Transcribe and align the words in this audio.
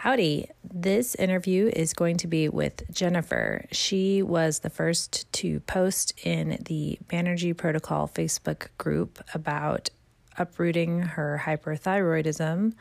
Howdy. 0.00 0.48
This 0.64 1.14
interview 1.16 1.70
is 1.76 1.92
going 1.92 2.16
to 2.16 2.26
be 2.26 2.48
with 2.48 2.90
Jennefer. 2.90 3.66
She 3.70 4.22
was 4.22 4.60
the 4.60 4.70
first 4.70 5.30
to 5.34 5.60
post 5.60 6.14
in 6.24 6.56
the 6.64 6.98
Banerjee 7.06 7.54
Protocol 7.54 8.08
Facebook 8.08 8.68
group 8.78 9.22
about 9.34 9.90
uprooting 10.38 11.02
her 11.02 11.42
hyperthyroidism 11.44 12.72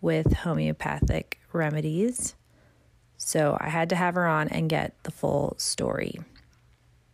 with 0.00 0.32
homeopathic 0.32 1.38
remedies. 1.52 2.34
So 3.18 3.58
I 3.60 3.68
had 3.68 3.90
to 3.90 3.96
have 3.96 4.14
her 4.14 4.26
on 4.26 4.48
and 4.48 4.70
get 4.70 4.94
the 5.02 5.10
full 5.10 5.56
story. 5.58 6.18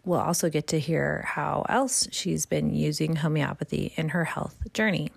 We'll 0.05 0.21
also 0.21 0.49
get 0.49 0.69
to 0.69 0.79
hear 0.79 1.25
how 1.27 1.67
else 1.69 2.07
she's 2.13 2.47
been 2.47 2.73
using 2.73 3.17
homeopathy 3.17 3.95
in 3.97 4.11
her 4.11 4.27
health 4.27 4.73
journey. 4.73 5.11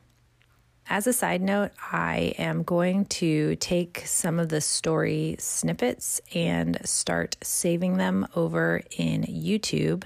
As 0.90 1.08
a 1.08 1.14
side 1.14 1.42
note, 1.42 1.72
I 1.92 2.36
am 2.38 2.64
going 2.64 3.06
to 3.06 3.56
take 3.56 4.04
some 4.06 4.38
of 4.38 4.50
the 4.50 4.60
story 4.60 5.38
snippets 5.40 6.20
and 6.36 6.78
start 6.84 7.38
saving 7.42 7.98
them 7.98 8.28
over 8.36 8.82
in 8.98 9.24
YouTube. 9.24 10.04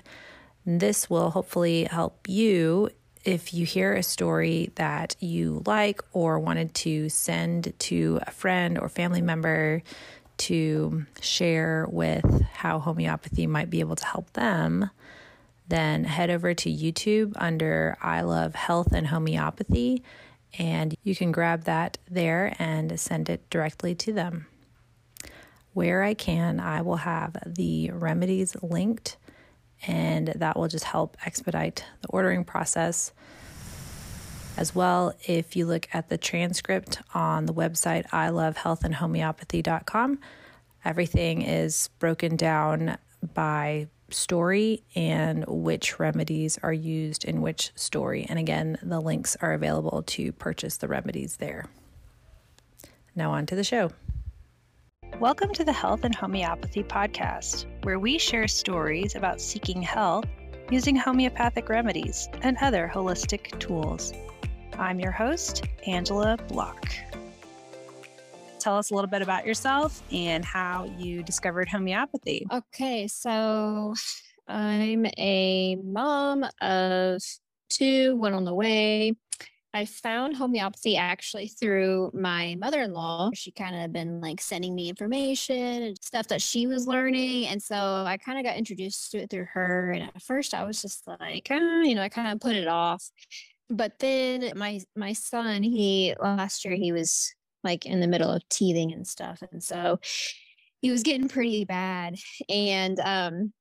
This 0.66 1.09
will 1.09 1.31
hopefully 1.31 1.86
help 1.86 2.27
you 2.30 2.90
if 3.26 3.53
you 3.53 3.66
hear 3.66 3.94
a 3.94 4.03
story 4.03 4.72
that 4.76 5.16
you 5.20 5.63
like 5.66 6.02
or 6.13 6.40
wanted 6.40 6.73
to 6.76 7.09
send 7.09 7.73
to 7.80 8.20
a 8.28 8.31
friend 8.31 8.78
or 8.78 8.88
family 8.88 9.22
member 9.22 9.81
to 10.38 11.05
share 11.20 11.88
with 11.89 12.44
how 12.53 12.80
homeopathy 12.80 13.48
might 13.48 13.72
be 13.72 13.80
able 13.80 13.95
to 13.95 14.05
help 14.05 14.31
them, 14.34 14.91
then 15.67 16.03
head 16.03 16.30
over 16.30 16.53
to 16.53 16.70
YouTube 16.70 17.34
under 17.36 17.98
I 18.02 18.22
Love 18.22 18.53
Health 18.55 18.94
and 18.94 19.08
Homeopathy 19.08 20.03
and 20.58 20.96
you 21.04 21.16
can 21.16 21.32
grab 21.32 21.64
that 21.64 21.98
there 22.10 22.56
and 22.60 23.00
send 23.00 23.30
it 23.30 23.50
directly 23.50 23.96
to 23.96 24.14
them. 24.14 24.48
Where 25.73 26.04
I 26.04 26.14
can, 26.14 26.60
I 26.60 26.81
will 26.81 26.98
have 26.98 27.38
the 27.45 27.92
remedies 27.92 28.56
linked, 28.64 29.17
and 29.86 30.30
that 30.30 30.58
will 30.58 30.67
just 30.67 30.86
help 30.86 31.17
expedite 31.26 31.84
the 32.02 32.08
ordering 32.09 32.44
process. 32.44 33.12
As 34.58 34.73
well, 34.73 35.14
if 35.28 35.56
you 35.56 35.67
look 35.67 35.88
at 35.94 36.09
the 36.09 36.17
transcript 36.17 37.00
on 37.14 37.45
the 37.45 37.54
website 37.54 38.08
ilovehealthandhomeopathy.com, 38.08 40.20
everything 40.84 41.44
is 41.44 41.89
broken 42.00 42.36
down 42.36 42.98
by 43.36 43.88
story 44.09 44.83
and 44.95 45.45
which 45.47 46.00
remedies 46.00 46.58
are 46.63 46.73
used 46.73 47.25
in 47.25 47.41
which 47.41 47.72
story. 47.75 48.25
And 48.30 48.39
again, 48.39 48.77
the 48.81 48.99
links 48.99 49.36
are 49.41 49.53
available 49.53 50.03
to 50.03 50.31
purchase 50.33 50.77
the 50.77 50.88
remedies 50.88 51.38
there. 51.38 51.66
Now, 53.16 53.31
on 53.31 53.45
to 53.47 53.55
the 53.55 53.64
show. 53.64 53.91
Welcome 55.19 55.52
to 55.53 55.64
the 55.64 55.73
Health 55.73 56.03
and 56.03 56.14
Homeopathy 56.14 56.83
Podcast, 56.83 57.66
where 57.83 57.97
we 57.97 58.17
share 58.17 58.47
stories 58.47 59.16
about 59.16 59.41
seeking 59.41 59.81
health 59.81 60.25
using 60.69 60.95
homeopathic 60.95 61.69
remedies 61.69 62.30
and 62.42 62.58
other 62.61 62.92
holistic 62.94 63.58
tools. 63.59 64.14
I'm 64.77 64.99
your 64.99 65.11
host, 65.11 65.64
Angela 65.88 66.38
Block. 66.47 66.86
Tell 68.68 68.80
us 68.80 68.92
a 68.92 68.96
little 68.96 69.10
bit 69.10 69.22
about 69.22 69.46
yourself 69.46 70.04
and 70.12 70.44
how 70.44 70.92
you 70.98 71.23
discovered 71.23 71.70
homeopathy. 71.70 72.46
Okay, 72.52 73.08
so 73.08 73.94
I'm 74.46 75.06
a 75.18 75.78
mom 75.78 76.46
of 76.60 77.22
two, 77.70 78.18
one 78.18 78.34
on 78.34 78.44
the 78.44 78.54
way. 78.54 79.14
I 79.73 79.86
found 79.86 80.36
homeopathy 80.36 80.98
actually 80.98 81.48
through 81.48 82.12
my 82.14 82.58
mother 82.60 82.82
in 82.82 82.92
law. 82.92 83.30
She 83.34 83.52
kind 83.52 83.73
of 83.73 83.94
been 83.94 84.20
like 84.20 84.42
sending 84.42 84.76
me 84.76 84.90
information 84.90 85.84
and 85.84 85.98
stuff 86.02 86.28
that 86.28 86.42
she 86.42 86.68
was 86.68 86.88
learning. 86.88 87.48
And 87.48 87.64
so 87.64 88.04
I 88.06 88.18
kind 88.18 88.38
of 88.38 88.44
got 88.44 88.58
introduced 88.58 89.12
to 89.12 89.20
it 89.20 89.30
through 89.30 89.48
her. 89.54 89.92
And 89.92 90.12
at 90.14 90.22
first 90.22 90.54
I 90.54 90.66
was 90.66 90.82
just 90.82 91.08
like, 91.08 91.48
ah, 91.50 91.83
you 91.83 91.95
know, 91.95 92.02
I 92.02 92.10
kind 92.10 92.33
of 92.33 92.42
put 92.42 92.58
it 92.58 92.67
off. 92.67 93.10
But 93.70 94.00
then 94.00 94.52
my 94.58 94.82
my 94.94 95.14
son, 95.14 95.64
he 95.64 96.16
last 96.20 96.66
year 96.66 96.76
he 96.76 96.92
was 96.92 97.33
like 97.64 97.86
in 97.86 98.00
the 98.00 98.08
middle 98.08 98.32
of 98.32 98.48
teething 98.50 98.94
and 98.94 99.08
stuff. 99.08 99.42
And 99.52 99.64
so 99.64 100.00
he 100.82 100.92
was 100.92 101.04
getting 101.04 101.28
pretty 101.28 101.66
bad. 101.66 102.16
And 102.50 103.00
um, 103.00 103.54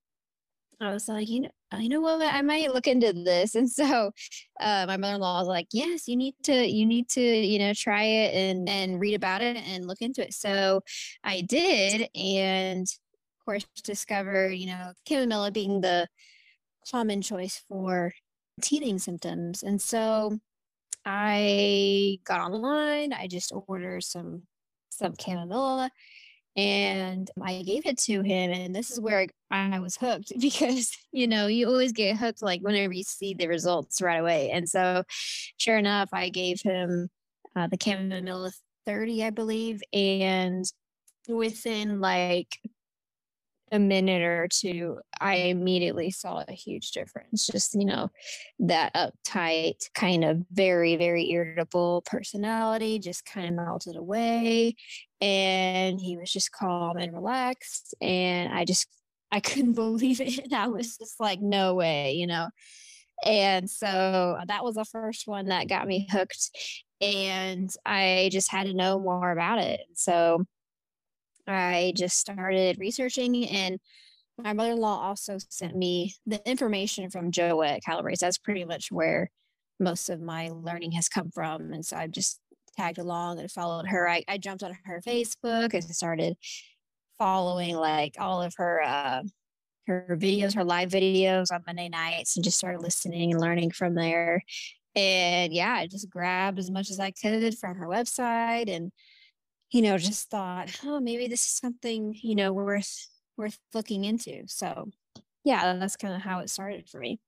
I 0.80 0.92
was 0.92 1.08
like, 1.08 1.28
you 1.28 1.40
know, 1.40 1.50
you 1.78 1.88
know 1.88 2.00
what, 2.00 2.22
I 2.22 2.42
might 2.42 2.72
look 2.72 2.86
into 2.86 3.12
this. 3.12 3.54
And 3.54 3.68
so 3.68 4.12
uh, 4.60 4.84
my 4.86 4.96
mother-in-law 4.96 5.40
was 5.40 5.48
like, 5.48 5.66
yes, 5.72 6.06
you 6.06 6.16
need 6.16 6.34
to, 6.44 6.66
you 6.66 6.86
need 6.86 7.08
to, 7.10 7.20
you 7.20 7.58
know, 7.58 7.72
try 7.72 8.04
it 8.04 8.34
and 8.34 8.68
and 8.68 9.00
read 9.00 9.14
about 9.14 9.42
it 9.42 9.56
and 9.56 9.86
look 9.86 10.00
into 10.00 10.22
it. 10.22 10.34
So 10.34 10.82
I 11.24 11.40
did, 11.40 12.08
and 12.14 12.82
of 12.86 13.44
course 13.44 13.66
discovered, 13.82 14.52
you 14.52 14.66
know, 14.66 14.92
chamomilla 15.08 15.52
being 15.52 15.80
the 15.80 16.06
common 16.90 17.22
choice 17.22 17.64
for 17.68 18.12
teething 18.60 18.98
symptoms. 18.98 19.62
And 19.62 19.82
so 19.82 20.38
I 21.06 22.18
got 22.24 22.52
online. 22.52 23.12
I 23.12 23.28
just 23.28 23.52
ordered 23.68 24.02
some 24.02 24.42
some 24.90 25.12
chamomilla 25.12 25.90
and 26.56 27.30
I 27.40 27.62
gave 27.62 27.86
it 27.86 27.98
to 27.98 28.22
him. 28.22 28.50
And 28.50 28.74
this 28.74 28.90
is 28.90 28.98
where 28.98 29.26
I 29.50 29.78
was 29.78 29.96
hooked 29.96 30.32
because, 30.40 30.90
you 31.12 31.28
know, 31.28 31.46
you 31.46 31.68
always 31.68 31.92
get 31.92 32.16
hooked 32.16 32.42
like 32.42 32.62
whenever 32.62 32.92
you 32.92 33.04
see 33.04 33.34
the 33.34 33.46
results 33.46 34.00
right 34.00 34.16
away. 34.16 34.50
And 34.50 34.68
so, 34.68 35.04
sure 35.58 35.78
enough, 35.78 36.08
I 36.12 36.30
gave 36.30 36.60
him 36.62 37.08
uh, 37.54 37.68
the 37.68 37.76
chamomilla 37.76 38.52
30, 38.86 39.24
I 39.24 39.30
believe. 39.30 39.82
And 39.92 40.64
within 41.28 42.00
like 42.00 42.58
a 43.72 43.78
minute 43.78 44.22
or 44.22 44.48
two, 44.48 44.98
I 45.20 45.34
immediately 45.36 46.10
saw 46.10 46.44
a 46.46 46.52
huge 46.52 46.92
difference. 46.92 47.46
Just, 47.46 47.74
you 47.74 47.84
know, 47.84 48.10
that 48.60 48.94
uptight, 48.94 49.90
kind 49.94 50.24
of 50.24 50.42
very, 50.50 50.96
very 50.96 51.30
irritable 51.30 52.02
personality 52.06 52.98
just 52.98 53.24
kind 53.24 53.48
of 53.48 53.54
melted 53.54 53.96
away. 53.96 54.76
And 55.20 56.00
he 56.00 56.16
was 56.16 56.30
just 56.32 56.52
calm 56.52 56.96
and 56.96 57.12
relaxed. 57.12 57.94
And 58.00 58.52
I 58.52 58.64
just, 58.64 58.86
I 59.32 59.40
couldn't 59.40 59.74
believe 59.74 60.20
it. 60.20 60.52
I 60.52 60.68
was 60.68 60.96
just 60.96 61.18
like, 61.18 61.40
no 61.40 61.74
way, 61.74 62.12
you 62.12 62.26
know. 62.26 62.48
And 63.24 63.68
so 63.68 64.38
that 64.46 64.62
was 64.62 64.74
the 64.74 64.84
first 64.84 65.26
one 65.26 65.46
that 65.46 65.68
got 65.68 65.86
me 65.86 66.06
hooked. 66.10 66.50
And 67.00 67.70
I 67.84 68.28
just 68.30 68.50
had 68.50 68.66
to 68.66 68.74
know 68.74 68.98
more 68.98 69.30
about 69.30 69.58
it. 69.58 69.80
So 69.94 70.44
I 71.46 71.92
just 71.96 72.18
started 72.18 72.78
researching 72.78 73.48
and 73.48 73.78
my 74.38 74.52
mother-in-law 74.52 75.00
also 75.00 75.38
sent 75.48 75.74
me 75.74 76.14
the 76.26 76.46
information 76.48 77.08
from 77.10 77.30
Joette 77.30 77.82
Calabrese. 77.82 78.24
That's 78.24 78.38
pretty 78.38 78.64
much 78.64 78.92
where 78.92 79.30
most 79.80 80.10
of 80.10 80.20
my 80.20 80.50
learning 80.52 80.92
has 80.92 81.08
come 81.08 81.30
from. 81.30 81.72
And 81.72 81.84
so 81.84 81.96
I've 81.96 82.10
just 82.10 82.38
tagged 82.76 82.98
along 82.98 83.38
and 83.38 83.50
followed 83.50 83.86
her. 83.86 84.08
I, 84.08 84.24
I 84.28 84.38
jumped 84.38 84.62
on 84.62 84.76
her 84.84 85.00
Facebook 85.06 85.72
and 85.72 85.84
started 85.84 86.36
following 87.18 87.76
like 87.76 88.16
all 88.18 88.42
of 88.42 88.52
her 88.58 88.82
uh, 88.82 89.22
her 89.86 90.18
videos, 90.20 90.54
her 90.54 90.64
live 90.64 90.90
videos 90.90 91.52
on 91.52 91.62
Monday 91.66 91.88
nights, 91.88 92.36
and 92.36 92.44
just 92.44 92.58
started 92.58 92.82
listening 92.82 93.32
and 93.32 93.40
learning 93.40 93.70
from 93.70 93.94
there. 93.94 94.42
And 94.94 95.52
yeah, 95.52 95.72
I 95.72 95.86
just 95.86 96.10
grabbed 96.10 96.58
as 96.58 96.70
much 96.70 96.90
as 96.90 96.98
I 96.98 97.10
could 97.12 97.56
from 97.58 97.76
her 97.76 97.86
website 97.86 98.68
and 98.68 98.90
you 99.70 99.82
know, 99.82 99.98
just 99.98 100.30
thought, 100.30 100.70
oh, 100.84 101.00
maybe 101.00 101.26
this 101.26 101.42
is 101.42 101.52
something, 101.52 102.14
you 102.22 102.34
know, 102.34 102.52
worth 102.52 103.08
worth 103.36 103.58
looking 103.74 104.04
into. 104.04 104.42
So 104.46 104.90
yeah, 105.44 105.74
that's 105.74 105.96
kind 105.96 106.14
of 106.14 106.22
how 106.22 106.40
it 106.40 106.50
started 106.50 106.88
for 106.88 106.98
me. 106.98 107.20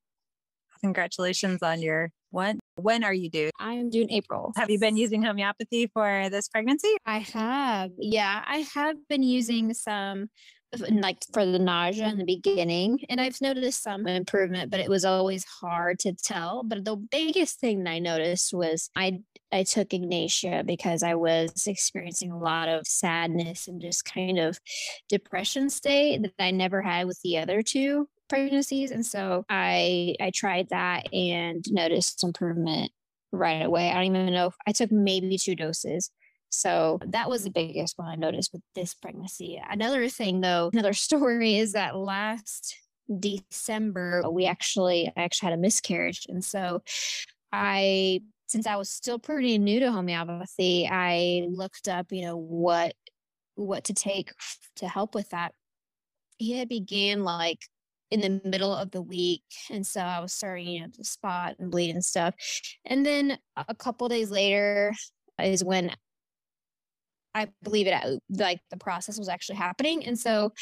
Congratulations 0.80 1.62
on 1.62 1.82
your 1.82 2.10
what? 2.30 2.56
When 2.76 3.04
are 3.04 3.14
you 3.14 3.30
due? 3.30 3.50
I'm 3.58 3.90
due 3.90 4.02
in 4.02 4.12
April. 4.12 4.52
Have 4.56 4.70
you 4.70 4.78
been 4.78 4.96
using 4.96 5.22
homeopathy 5.22 5.88
for 5.92 6.28
this 6.30 6.48
pregnancy? 6.48 6.94
I 7.06 7.18
have. 7.18 7.90
Yeah, 7.98 8.44
I 8.46 8.58
have 8.74 8.96
been 9.08 9.22
using 9.22 9.72
some 9.74 10.28
like 10.90 11.18
for 11.32 11.46
the 11.46 11.58
nausea 11.58 12.08
in 12.08 12.18
the 12.18 12.26
beginning 12.26 12.98
and 13.08 13.22
i've 13.22 13.40
noticed 13.40 13.82
some 13.82 14.06
improvement 14.06 14.70
but 14.70 14.80
it 14.80 14.90
was 14.90 15.02
always 15.02 15.42
hard 15.44 15.98
to 15.98 16.12
tell 16.12 16.62
but 16.62 16.84
the 16.84 16.94
biggest 16.94 17.58
thing 17.58 17.84
that 17.84 17.90
i 17.90 17.98
noticed 17.98 18.52
was 18.52 18.90
i 18.94 19.18
i 19.52 19.62
took 19.62 19.92
ignatia 19.92 20.62
because 20.64 21.02
i 21.02 21.14
was 21.14 21.66
experiencing 21.66 22.30
a 22.30 22.38
lot 22.38 22.68
of 22.68 22.86
sadness 22.86 23.68
and 23.68 23.80
just 23.80 24.04
kind 24.04 24.38
of 24.38 24.58
depression 25.08 25.68
state 25.70 26.22
that 26.22 26.32
i 26.38 26.50
never 26.50 26.82
had 26.82 27.06
with 27.06 27.20
the 27.22 27.38
other 27.38 27.62
two 27.62 28.08
pregnancies 28.28 28.90
and 28.90 29.04
so 29.04 29.44
i 29.48 30.14
i 30.20 30.30
tried 30.30 30.68
that 30.68 31.12
and 31.12 31.64
noticed 31.70 32.22
improvement 32.22 32.90
right 33.32 33.64
away 33.64 33.90
i 33.90 33.94
don't 33.94 34.04
even 34.16 34.32
know 34.32 34.46
if 34.46 34.54
i 34.66 34.72
took 34.72 34.92
maybe 34.92 35.36
two 35.38 35.54
doses 35.54 36.10
so 36.50 36.98
that 37.06 37.28
was 37.28 37.44
the 37.44 37.50
biggest 37.50 37.98
one 37.98 38.08
I 38.08 38.14
noticed 38.14 38.52
with 38.52 38.62
this 38.74 38.94
pregnancy. 38.94 39.60
Another 39.68 40.08
thing, 40.08 40.40
though, 40.40 40.70
another 40.72 40.92
story 40.94 41.58
is 41.58 41.72
that 41.72 41.96
last 41.96 42.76
December, 43.18 44.22
we 44.30 44.46
actually, 44.46 45.10
I 45.16 45.22
actually 45.22 45.50
had 45.50 45.58
a 45.58 45.62
miscarriage. 45.62 46.26
And 46.28 46.44
so 46.44 46.82
I, 47.52 48.20
since 48.48 48.66
I 48.66 48.76
was 48.76 48.90
still 48.90 49.18
pretty 49.18 49.58
new 49.58 49.78
to 49.80 49.92
homeopathy, 49.92 50.88
I 50.90 51.46
looked 51.50 51.86
up, 51.86 52.06
you 52.10 52.22
know, 52.22 52.36
what 52.36 52.94
what 53.54 53.84
to 53.84 53.94
take 53.94 54.30
to 54.76 54.88
help 54.88 55.14
with 55.14 55.30
that. 55.30 55.52
He 56.38 56.56
had 56.58 56.68
began 56.68 57.24
like 57.24 57.60
in 58.10 58.20
the 58.20 58.40
middle 58.48 58.74
of 58.74 58.90
the 58.90 59.02
week. 59.02 59.42
And 59.70 59.86
so 59.86 60.00
I 60.00 60.20
was 60.20 60.32
starting, 60.32 60.68
you 60.68 60.80
know, 60.80 60.86
to 60.94 61.04
spot 61.04 61.56
and 61.58 61.70
bleed 61.70 61.90
and 61.90 62.04
stuff. 62.04 62.34
And 62.84 63.04
then 63.04 63.38
a 63.56 63.74
couple 63.74 64.08
days 64.08 64.30
later 64.30 64.94
is 65.42 65.62
when 65.62 65.94
I 67.34 67.48
believe 67.62 67.86
it 67.86 67.92
uh, 67.92 68.16
like 68.30 68.60
the 68.70 68.78
process 68.78 69.18
was 69.18 69.28
actually 69.28 69.56
happening. 69.56 70.06
And 70.06 70.18
so 70.18 70.52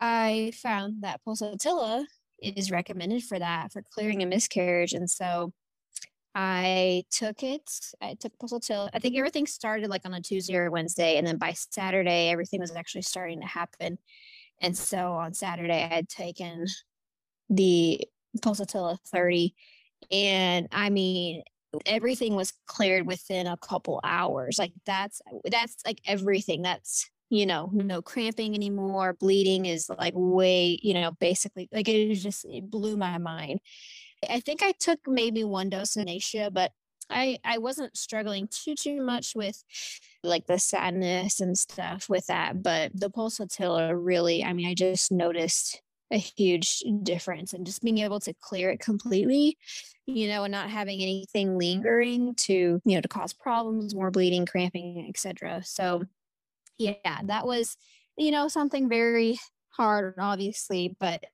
I 0.00 0.52
found 0.60 1.02
that 1.02 1.20
pulsatilla 1.26 2.04
is 2.42 2.70
recommended 2.70 3.22
for 3.22 3.38
that, 3.38 3.72
for 3.72 3.82
clearing 3.94 4.22
a 4.22 4.26
miscarriage. 4.26 4.92
And 4.92 5.08
so 5.08 5.52
I 6.34 7.04
took 7.10 7.42
it. 7.42 7.70
I 8.00 8.14
took 8.14 8.36
pulsatilla. 8.38 8.90
I 8.92 8.98
think 8.98 9.16
everything 9.16 9.46
started 9.46 9.88
like 9.88 10.04
on 10.04 10.14
a 10.14 10.20
Tuesday 10.20 10.56
or 10.56 10.70
Wednesday. 10.70 11.16
And 11.16 11.26
then 11.26 11.38
by 11.38 11.52
Saturday, 11.52 12.30
everything 12.30 12.60
was 12.60 12.74
actually 12.74 13.02
starting 13.02 13.40
to 13.40 13.46
happen. 13.46 13.98
And 14.60 14.76
so 14.76 15.12
on 15.12 15.34
Saturday, 15.34 15.82
I 15.82 15.94
had 15.94 16.08
taken 16.08 16.66
the 17.48 18.00
pulsatilla 18.38 18.98
30. 19.06 19.54
And 20.10 20.68
I 20.72 20.90
mean, 20.90 21.42
everything 21.86 22.34
was 22.34 22.52
cleared 22.66 23.06
within 23.06 23.46
a 23.46 23.56
couple 23.56 24.00
hours. 24.02 24.58
Like 24.58 24.72
that's 24.86 25.20
that's 25.44 25.76
like 25.86 26.00
everything. 26.06 26.62
That's 26.62 27.08
you 27.30 27.46
know, 27.46 27.70
no 27.72 28.02
cramping 28.02 28.54
anymore. 28.54 29.16
Bleeding 29.18 29.66
is 29.66 29.88
like 29.88 30.12
way, 30.14 30.78
you 30.82 30.94
know, 30.94 31.12
basically 31.12 31.68
like 31.72 31.88
it 31.88 32.14
just 32.14 32.44
it 32.44 32.70
blew 32.70 32.96
my 32.96 33.18
mind. 33.18 33.60
I 34.30 34.40
think 34.40 34.62
I 34.62 34.72
took 34.72 35.00
maybe 35.06 35.44
one 35.44 35.70
dose 35.70 35.96
of 35.96 36.02
Ignatia, 36.02 36.50
but 36.50 36.72
I 37.10 37.38
I 37.44 37.58
wasn't 37.58 37.96
struggling 37.96 38.48
too 38.48 38.74
too 38.74 39.02
much 39.02 39.34
with 39.34 39.62
like 40.22 40.46
the 40.46 40.58
sadness 40.58 41.40
and 41.40 41.56
stuff 41.58 42.08
with 42.08 42.26
that, 42.26 42.62
but 42.62 42.92
the 42.94 43.10
pulsatilla 43.10 43.92
really, 43.94 44.42
I 44.44 44.52
mean, 44.52 44.66
I 44.66 44.74
just 44.74 45.12
noticed 45.12 45.82
a 46.10 46.16
huge 46.16 46.82
difference 47.02 47.52
and 47.52 47.66
just 47.66 47.82
being 47.82 47.98
able 47.98 48.20
to 48.20 48.34
clear 48.40 48.70
it 48.70 48.80
completely, 48.80 49.58
you 50.06 50.28
know, 50.28 50.44
and 50.44 50.52
not 50.52 50.70
having 50.70 51.00
anything 51.00 51.58
lingering 51.58 52.34
to, 52.36 52.80
you 52.84 52.94
know, 52.94 53.00
to 53.00 53.08
cause 53.08 53.32
problems, 53.32 53.94
more 53.94 54.10
bleeding, 54.10 54.46
cramping, 54.46 55.06
etc. 55.08 55.62
So 55.64 56.04
yeah, 56.78 57.20
that 57.24 57.46
was, 57.46 57.76
you 58.16 58.30
know, 58.30 58.48
something 58.48 58.88
very 58.88 59.38
hard, 59.70 60.14
obviously, 60.18 60.96
but 61.00 61.24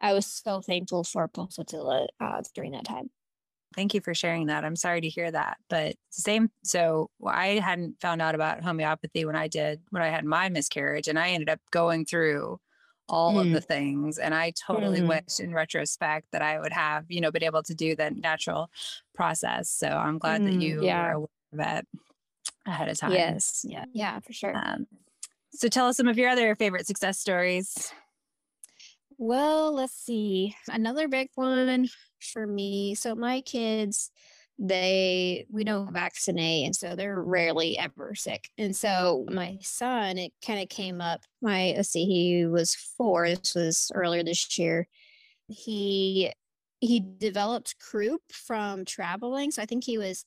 I 0.00 0.12
was 0.12 0.26
so 0.26 0.60
thankful 0.60 1.04
for 1.04 1.28
pulsatilla 1.28 2.06
uh, 2.20 2.42
during 2.54 2.72
that 2.72 2.84
time. 2.84 3.10
Thank 3.76 3.94
you 3.94 4.00
for 4.00 4.14
sharing 4.14 4.46
that. 4.46 4.64
I'm 4.64 4.74
sorry 4.74 5.00
to 5.00 5.08
hear 5.08 5.30
that, 5.30 5.58
but 5.68 5.94
same. 6.10 6.50
So 6.64 7.08
I 7.24 7.60
hadn't 7.60 8.00
found 8.00 8.20
out 8.20 8.34
about 8.34 8.64
homeopathy 8.64 9.24
when 9.24 9.36
I 9.36 9.46
did 9.46 9.80
when 9.90 10.02
I 10.02 10.08
had 10.08 10.24
my 10.24 10.48
miscarriage, 10.48 11.06
and 11.06 11.18
I 11.18 11.30
ended 11.30 11.48
up 11.48 11.60
going 11.70 12.04
through 12.04 12.58
all 13.08 13.34
mm. 13.34 13.40
of 13.42 13.52
the 13.52 13.60
things. 13.60 14.18
And 14.18 14.34
I 14.34 14.52
totally 14.66 15.00
mm. 15.00 15.08
wish 15.08 15.40
in 15.40 15.52
retrospect 15.52 16.28
that 16.32 16.42
I 16.42 16.58
would 16.58 16.72
have, 16.72 17.04
you 17.08 17.20
know, 17.20 17.30
been 17.30 17.44
able 17.44 17.62
to 17.64 17.74
do 17.74 17.94
the 17.94 18.10
natural 18.10 18.70
process. 19.14 19.70
So 19.70 19.88
I'm 19.88 20.18
glad 20.18 20.40
mm, 20.40 20.46
that 20.46 20.62
you 20.62 20.82
yeah. 20.84 21.02
were 21.02 21.12
aware 21.12 21.28
of 21.52 21.78
it 21.78 21.88
ahead 22.66 22.88
of 22.88 22.98
time. 22.98 23.12
Yes. 23.12 23.64
Yeah. 23.68 23.84
Yeah, 23.92 24.20
for 24.20 24.32
sure. 24.32 24.56
Um, 24.56 24.86
so 25.52 25.68
tell 25.68 25.88
us 25.88 25.96
some 25.96 26.08
of 26.08 26.16
your 26.16 26.30
other 26.30 26.54
favorite 26.54 26.86
success 26.86 27.18
stories. 27.18 27.92
Well, 29.22 29.74
let's 29.74 29.92
see. 29.92 30.56
Another 30.66 31.06
big 31.06 31.28
one 31.34 31.88
for 32.32 32.46
me. 32.46 32.94
So 32.94 33.14
my 33.14 33.42
kids, 33.42 34.10
they 34.58 35.44
we 35.50 35.62
don't 35.64 35.92
vaccinate 35.92 36.66
and 36.66 36.74
so 36.76 36.96
they're 36.96 37.20
rarely 37.22 37.78
ever 37.78 38.14
sick. 38.14 38.48
And 38.56 38.74
so 38.74 39.26
my 39.30 39.58
son, 39.60 40.16
it 40.16 40.32
kind 40.46 40.62
of 40.62 40.70
came 40.70 41.02
up. 41.02 41.20
My 41.42 41.74
let's 41.76 41.90
see, 41.90 42.06
he 42.06 42.46
was 42.46 42.74
four. 42.96 43.28
This 43.28 43.54
was 43.54 43.92
earlier 43.94 44.22
this 44.24 44.58
year. 44.58 44.88
He 45.48 46.32
he 46.80 47.00
developed 47.00 47.78
croup 47.78 48.22
from 48.32 48.86
traveling. 48.86 49.50
So 49.50 49.60
I 49.60 49.66
think 49.66 49.84
he 49.84 49.98
was 49.98 50.24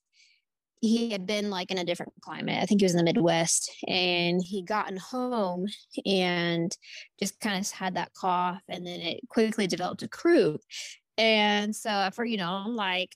he 0.83 1.11
had 1.11 1.25
been 1.25 1.49
like 1.49 1.71
in 1.71 1.77
a 1.77 1.85
different 1.85 2.11
climate. 2.19 2.61
I 2.61 2.65
think 2.65 2.81
he 2.81 2.85
was 2.85 2.93
in 2.93 2.97
the 2.97 3.05
Midwest 3.05 3.71
and 3.87 4.41
he 4.43 4.63
gotten 4.63 4.97
home 4.97 5.65
and 6.05 6.75
just 7.17 7.39
kind 7.39 7.57
of 7.57 7.71
had 7.71 7.95
that 7.95 8.13
cough 8.13 8.61
and 8.67 8.85
then 8.85 8.99
it 8.99 9.21
quickly 9.29 9.65
developed 9.65 10.03
a 10.03 10.09
croup. 10.09 10.59
And 11.17 11.73
so 11.73 12.09
for, 12.13 12.25
you 12.25 12.35
know, 12.35 12.65
like 12.67 13.15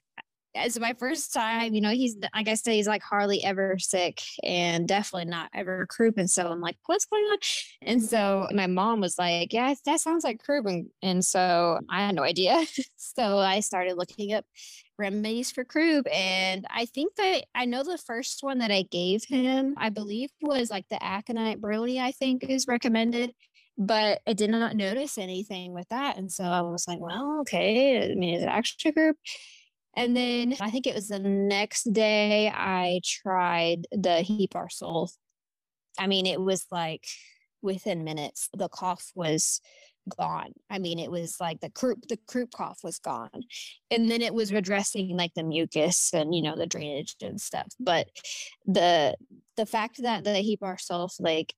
it's 0.54 0.80
my 0.80 0.94
first 1.00 1.34
time, 1.34 1.74
you 1.74 1.82
know, 1.82 1.92
he's 1.92 2.16
like 2.34 2.48
I 2.48 2.56
said, 2.56 2.74
he's 2.74 2.88
like 2.88 3.04
hardly 3.04 3.44
ever 3.44 3.78
sick 3.80 4.22
and 4.44 4.88
definitely 4.88 5.30
not 5.30 5.50
ever 5.54 5.86
croup. 5.88 6.18
And 6.18 6.30
so 6.30 6.48
I'm 6.48 6.62
like, 6.62 6.78
what's 6.86 7.06
going 7.06 7.24
on? 7.24 7.38
And 7.82 8.04
so 8.04 8.48
my 8.54 8.68
mom 8.68 9.02
was 9.02 9.18
like, 9.18 9.54
Yeah, 9.54 9.74
that 9.86 10.00
sounds 10.00 10.24
like 10.24 10.44
croup. 10.44 10.66
And, 10.66 10.88
and 11.02 11.24
so 11.24 11.80
I 11.90 12.06
had 12.06 12.16
no 12.16 12.24
idea. 12.24 12.66
so 12.98 13.38
I 13.38 13.60
started 13.60 13.98
looking 13.98 14.34
up 14.34 14.46
remedies 14.98 15.52
for 15.52 15.64
croup. 15.64 16.08
And 16.14 16.66
I 16.70 16.86
think 16.86 17.16
that 17.16 17.46
I 17.54 17.66
know 17.66 17.84
the 17.84 17.98
first 17.98 18.40
one 18.42 18.60
that 18.60 18.72
I 18.72 18.84
gave 18.84 19.24
him, 19.26 19.76
I 19.78 19.90
believe 19.90 20.30
was 20.42 20.70
like 20.72 20.86
the 20.90 21.04
aconite 21.04 21.62
brownie, 21.62 22.00
I 22.00 22.12
think 22.12 22.44
is 22.44 22.68
recommended. 22.68 23.34
But 23.80 24.22
I 24.26 24.34
did 24.34 24.50
not 24.50 24.76
notice 24.76 25.20
anything 25.20 25.72
with 25.74 25.88
that. 25.90 26.18
And 26.18 26.32
so 26.32 26.44
I 26.44 26.62
was 26.62 26.88
like, 26.88 27.00
well, 27.00 27.40
okay. 27.42 28.12
I 28.12 28.16
mean, 28.16 28.36
is 28.36 28.42
it 28.42 28.48
actually 28.48 28.92
croup? 28.94 29.18
And 29.98 30.16
then 30.16 30.56
I 30.62 30.70
think 30.70 30.86
it 30.86 30.94
was 30.94 31.08
the 31.08 31.18
next 31.20 31.92
day 31.92 32.50
I 32.50 33.02
tried 33.04 33.88
the 33.92 34.24
Hepar 34.24 34.68
sulph. 34.70 35.12
I 36.00 36.06
mean, 36.06 36.28
it 36.28 36.40
was 36.40 36.68
like 36.72 37.04
within 37.64 38.04
minutes, 38.04 38.48
the 38.56 38.70
cough 38.70 39.12
was 39.16 39.60
gone. 40.16 40.54
I 40.70 40.78
mean, 40.78 41.00
it 41.00 41.10
was 41.10 41.38
like 41.42 41.62
the 41.62 41.72
croup, 41.72 42.08
the 42.08 42.20
croup 42.28 42.52
cough 42.52 42.80
was 42.84 43.00
gone. 43.00 43.42
And 43.90 44.10
then 44.10 44.22
it 44.22 44.36
was 44.36 44.54
redressing 44.54 45.18
like 45.18 45.34
the 45.36 45.44
mucus 45.44 46.14
and, 46.14 46.34
you 46.34 46.44
know, 46.44 46.56
the 46.56 46.68
drainage 46.68 47.16
and 47.22 47.42
stuff. 47.42 47.68
But 47.80 48.08
the, 48.68 49.16
the 49.58 49.66
fact 49.66 50.04
that 50.04 50.24
the 50.24 50.30
Hepar 50.30 50.78
sulph 50.78 51.20
like 51.20 51.56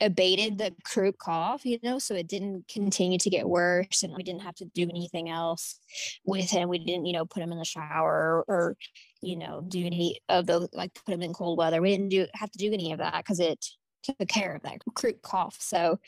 abated 0.00 0.58
the 0.58 0.74
croup 0.84 1.16
cough, 1.18 1.64
you 1.64 1.78
know, 1.82 1.98
so 1.98 2.14
it 2.14 2.28
didn't 2.28 2.68
continue 2.68 3.18
to 3.18 3.30
get 3.30 3.48
worse 3.48 4.02
and 4.02 4.14
we 4.14 4.22
didn't 4.22 4.42
have 4.42 4.54
to 4.56 4.66
do 4.66 4.82
anything 4.82 5.30
else 5.30 5.78
with 6.24 6.50
him. 6.50 6.68
We 6.68 6.78
didn't, 6.78 7.06
you 7.06 7.14
know, 7.14 7.24
put 7.24 7.42
him 7.42 7.52
in 7.52 7.58
the 7.58 7.64
shower 7.64 8.44
or, 8.46 8.76
you 9.22 9.36
know, 9.36 9.64
do 9.66 9.84
any 9.84 10.20
of 10.28 10.46
those, 10.46 10.68
like 10.72 10.92
put 10.94 11.14
him 11.14 11.22
in 11.22 11.32
cold 11.32 11.56
weather. 11.56 11.80
We 11.80 11.90
didn't 11.90 12.10
do 12.10 12.26
have 12.34 12.50
to 12.50 12.58
do 12.58 12.72
any 12.72 12.92
of 12.92 12.98
that 12.98 13.16
because 13.18 13.40
it 13.40 13.64
took 14.02 14.28
care 14.28 14.54
of 14.54 14.62
that 14.62 14.78
croup 14.94 15.22
cough. 15.22 15.56
So 15.60 15.98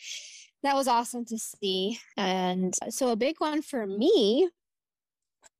that 0.62 0.74
was 0.74 0.88
awesome 0.88 1.24
to 1.26 1.38
see. 1.38 1.98
And 2.16 2.74
so 2.90 3.10
a 3.10 3.16
big 3.16 3.36
one 3.38 3.62
for 3.62 3.86
me 3.86 4.48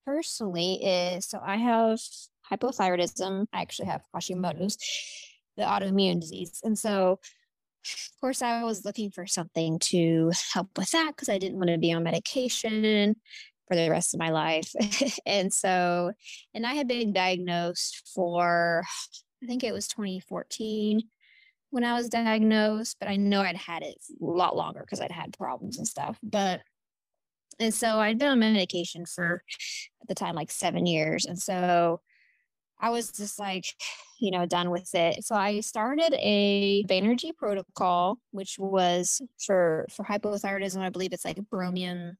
personally 0.04 0.84
is 0.84 1.26
so 1.26 1.40
I 1.42 1.56
have 1.56 1.98
hypothyroidism. 2.50 3.46
I 3.52 3.62
actually 3.62 3.88
have 3.88 4.02
Hashimoto's, 4.14 4.78
the 5.56 5.64
autoimmune 5.64 6.20
disease. 6.20 6.60
And 6.62 6.78
so 6.78 7.20
of 7.84 8.20
course, 8.20 8.42
I 8.42 8.64
was 8.64 8.84
looking 8.84 9.10
for 9.10 9.26
something 9.26 9.78
to 9.80 10.32
help 10.52 10.76
with 10.76 10.90
that 10.90 11.12
because 11.14 11.28
I 11.28 11.38
didn't 11.38 11.58
want 11.58 11.70
to 11.70 11.78
be 11.78 11.92
on 11.92 12.02
medication 12.02 13.16
for 13.68 13.76
the 13.76 13.90
rest 13.90 14.14
of 14.14 14.20
my 14.20 14.30
life. 14.30 14.72
and 15.26 15.52
so, 15.52 16.12
and 16.54 16.66
I 16.66 16.74
had 16.74 16.88
been 16.88 17.12
diagnosed 17.12 18.10
for, 18.14 18.84
I 19.42 19.46
think 19.46 19.62
it 19.62 19.72
was 19.72 19.86
2014 19.88 21.02
when 21.70 21.84
I 21.84 21.94
was 21.94 22.08
diagnosed, 22.08 22.96
but 22.98 23.08
I 23.08 23.16
know 23.16 23.42
I'd 23.42 23.56
had 23.56 23.82
it 23.82 23.96
a 24.20 24.24
lot 24.24 24.56
longer 24.56 24.80
because 24.80 25.00
I'd 25.00 25.12
had 25.12 25.36
problems 25.36 25.78
and 25.78 25.86
stuff. 25.86 26.18
But, 26.22 26.62
and 27.60 27.74
so 27.74 28.00
I'd 28.00 28.18
been 28.18 28.28
on 28.28 28.38
medication 28.38 29.04
for 29.04 29.42
at 30.00 30.08
the 30.08 30.14
time 30.14 30.34
like 30.34 30.50
seven 30.50 30.86
years. 30.86 31.26
And 31.26 31.38
so 31.38 32.00
I 32.80 32.90
was 32.90 33.10
just 33.10 33.38
like, 33.38 33.64
you 34.20 34.30
know, 34.30 34.46
done 34.46 34.70
with 34.70 34.94
it. 34.94 35.24
So 35.24 35.34
I 35.34 35.60
started 35.60 36.14
a 36.18 36.84
Banerjee 36.84 37.36
protocol, 37.36 38.18
which 38.30 38.58
was 38.58 39.20
for 39.44 39.86
for 39.94 40.04
hypothyroidism. 40.04 40.80
I 40.80 40.90
believe 40.90 41.12
it's 41.12 41.24
like 41.24 41.38
Bromium 41.52 42.12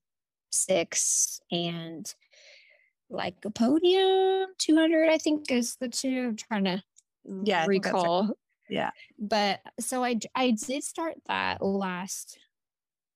six 0.50 1.40
and 1.50 2.12
like 3.10 3.40
Lycopodium 3.40 4.46
200, 4.58 5.08
I 5.08 5.18
think 5.18 5.50
is 5.50 5.76
the 5.76 5.88
two. 5.88 6.28
I'm 6.28 6.36
trying 6.36 6.64
to 6.64 6.82
yeah, 7.44 7.66
recall. 7.66 8.24
Right. 8.24 8.34
Yeah. 8.68 8.90
But 9.18 9.60
so 9.80 10.04
I 10.04 10.18
I 10.34 10.50
did 10.50 10.84
start 10.84 11.14
that 11.26 11.62
last 11.62 12.38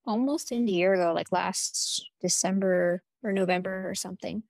almost 0.07 0.53
in 0.53 0.69
a 0.69 0.71
year 0.71 0.95
ago, 0.95 1.13
like 1.13 1.31
last 1.31 2.09
December 2.21 3.03
or 3.23 3.33
November 3.33 3.89
or 3.89 3.95
something. 3.95 4.43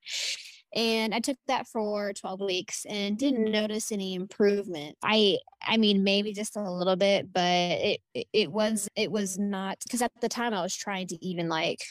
And 0.74 1.14
I 1.14 1.20
took 1.20 1.36
that 1.48 1.66
for 1.66 2.12
12 2.14 2.40
weeks 2.40 2.86
and 2.88 3.18
didn't 3.18 3.50
notice 3.50 3.92
any 3.92 4.14
improvement. 4.14 4.96
I 5.02 5.38
I 5.62 5.76
mean 5.76 6.02
maybe 6.02 6.32
just 6.32 6.56
a 6.56 6.70
little 6.70 6.96
bit, 6.96 7.32
but 7.32 7.42
it 7.42 8.00
it 8.32 8.50
was 8.50 8.88
it 8.96 9.12
was 9.12 9.38
not 9.38 9.78
because 9.84 10.02
at 10.02 10.12
the 10.20 10.28
time 10.28 10.54
I 10.54 10.62
was 10.62 10.74
trying 10.74 11.08
to 11.08 11.24
even 11.24 11.48
like 11.48 11.84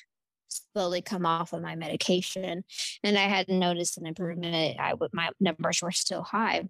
slowly 0.47 1.01
come 1.01 1.25
off 1.25 1.53
of 1.53 1.61
my 1.61 1.75
medication 1.75 2.63
and 3.03 3.17
I 3.17 3.23
hadn't 3.23 3.59
noticed 3.59 3.97
an 3.97 4.07
improvement. 4.07 4.79
I 4.79 4.93
my 5.13 5.29
numbers 5.39 5.81
were 5.81 5.91
still 5.91 6.23
high. 6.23 6.67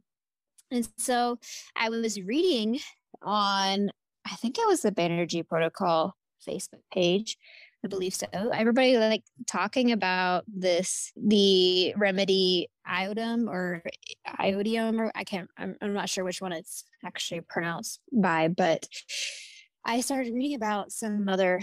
And 0.70 0.88
so 0.98 1.40
I 1.76 1.90
was 1.90 2.22
reading 2.22 2.80
on 3.22 3.92
I 4.26 4.36
think 4.36 4.58
it 4.58 4.68
was 4.68 4.82
the 4.82 4.92
Banerjee 4.92 5.48
Protocol 5.48 6.16
Facebook 6.48 6.82
page. 6.94 7.38
I 7.84 7.88
believe 7.88 8.14
so. 8.14 8.28
Everybody 8.32 8.98
like 8.98 9.24
talking 9.48 9.92
about 9.92 10.44
this, 10.48 11.12
the 11.16 11.94
remedy 11.98 12.70
iodum 12.88 13.48
or 13.48 13.82
iodium, 14.40 15.00
or 15.00 15.12
I 15.16 15.24
can't, 15.24 15.50
I'm, 15.58 15.76
I'm 15.82 15.94
not 15.94 16.10
sure 16.10 16.24
which 16.24 16.42
one 16.42 16.54
it's 16.54 16.84
actually 17.04 17.42
pronounced 17.42 18.00
by, 18.12 18.50
but 18.50 18.88
I 19.84 20.02
started 20.02 20.34
reading 20.34 20.56
about 20.56 20.92
some 20.92 21.28
other 21.28 21.62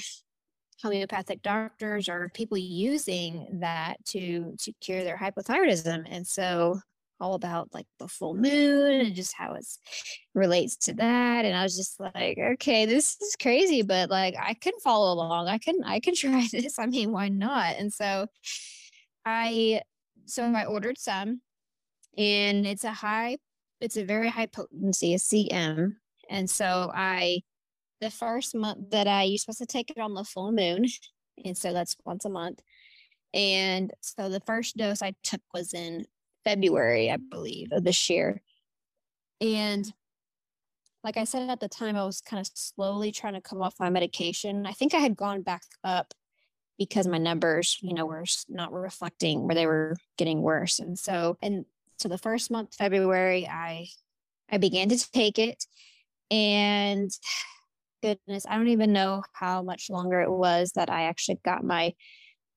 homeopathic 0.82 1.42
doctors 1.42 2.08
or 2.08 2.30
people 2.34 2.56
using 2.56 3.58
that 3.60 4.04
to 4.06 4.54
to 4.60 4.72
cure 4.80 5.02
their 5.02 5.16
hypothyroidism 5.16 6.04
and 6.08 6.24
so 6.24 6.78
all 7.20 7.34
about 7.34 7.68
like 7.74 7.86
the 7.98 8.08
full 8.08 8.34
moon 8.34 9.00
and 9.00 9.14
just 9.14 9.34
how 9.34 9.54
it 9.54 9.66
relates 10.34 10.76
to 10.76 10.94
that 10.94 11.44
and 11.44 11.56
i 11.56 11.62
was 11.62 11.76
just 11.76 11.98
like 11.98 12.38
okay 12.38 12.86
this 12.86 13.16
is 13.20 13.36
crazy 13.40 13.82
but 13.82 14.10
like 14.10 14.34
i 14.40 14.54
can 14.54 14.72
follow 14.82 15.12
along 15.12 15.48
i 15.48 15.58
can 15.58 15.76
i 15.84 16.00
can 16.00 16.14
try 16.14 16.46
this 16.52 16.78
i 16.78 16.86
mean 16.86 17.12
why 17.12 17.28
not? 17.28 17.76
And 17.78 17.92
so 17.92 18.26
i 19.24 19.80
so 20.26 20.44
i 20.44 20.64
ordered 20.64 20.98
some 20.98 21.40
and 22.16 22.66
it's 22.66 22.84
a 22.84 22.92
high 22.92 23.36
it's 23.80 23.96
a 23.96 24.04
very 24.04 24.28
high 24.28 24.46
potency 24.46 25.14
a 25.14 25.18
cm 25.18 25.92
and 26.30 26.48
so 26.48 26.90
i 26.94 27.40
the 28.00 28.10
first 28.10 28.54
month 28.54 28.90
that 28.90 29.06
i 29.06 29.24
you're 29.24 29.38
supposed 29.38 29.58
to 29.58 29.66
take 29.66 29.90
it 29.90 29.98
on 29.98 30.14
the 30.14 30.24
full 30.24 30.52
moon 30.52 30.84
and 31.44 31.56
so 31.56 31.72
that's 31.72 31.96
once 32.04 32.24
a 32.24 32.28
month 32.28 32.60
and 33.34 33.92
so 34.00 34.28
the 34.28 34.40
first 34.40 34.76
dose 34.76 35.02
i 35.02 35.12
took 35.22 35.40
was 35.52 35.74
in 35.74 36.04
February, 36.44 37.10
I 37.10 37.16
believe, 37.16 37.68
of 37.72 37.84
this 37.84 38.08
year. 38.10 38.42
And 39.40 39.92
like 41.04 41.16
I 41.16 41.24
said 41.24 41.48
at 41.48 41.60
the 41.60 41.68
time, 41.68 41.96
I 41.96 42.04
was 42.04 42.20
kind 42.20 42.40
of 42.40 42.50
slowly 42.54 43.12
trying 43.12 43.34
to 43.34 43.40
come 43.40 43.62
off 43.62 43.74
my 43.78 43.90
medication. 43.90 44.66
I 44.66 44.72
think 44.72 44.94
I 44.94 44.98
had 44.98 45.16
gone 45.16 45.42
back 45.42 45.62
up 45.84 46.12
because 46.78 47.06
my 47.06 47.18
numbers, 47.18 47.78
you 47.82 47.94
know, 47.94 48.06
were 48.06 48.24
not 48.48 48.72
reflecting 48.72 49.46
where 49.46 49.54
they 49.54 49.66
were 49.66 49.96
getting 50.16 50.42
worse. 50.42 50.78
And 50.78 50.98
so, 50.98 51.36
and 51.42 51.64
so 51.98 52.08
the 52.08 52.18
first 52.18 52.50
month, 52.50 52.74
February, 52.74 53.46
I 53.46 53.88
I 54.50 54.58
began 54.58 54.88
to 54.88 55.10
take 55.12 55.38
it, 55.38 55.64
and 56.30 57.10
goodness, 58.02 58.46
I 58.48 58.56
don't 58.56 58.68
even 58.68 58.92
know 58.92 59.22
how 59.32 59.62
much 59.62 59.90
longer 59.90 60.20
it 60.20 60.30
was 60.30 60.72
that 60.72 60.90
I 60.90 61.02
actually 61.02 61.40
got 61.44 61.64
my 61.64 61.94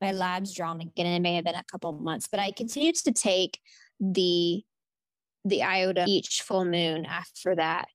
my 0.01 0.11
labs 0.11 0.53
drawn 0.53 0.81
again. 0.81 1.05
And 1.05 1.15
it 1.15 1.21
may 1.21 1.35
have 1.35 1.45
been 1.45 1.55
a 1.55 1.63
couple 1.71 1.91
months, 1.93 2.27
but 2.29 2.39
I 2.39 2.51
continued 2.51 2.95
to 2.95 3.11
take 3.11 3.59
the 3.99 4.63
the 5.43 5.63
iota 5.63 6.05
each 6.07 6.43
full 6.43 6.65
moon 6.65 7.05
after 7.05 7.55
that. 7.55 7.87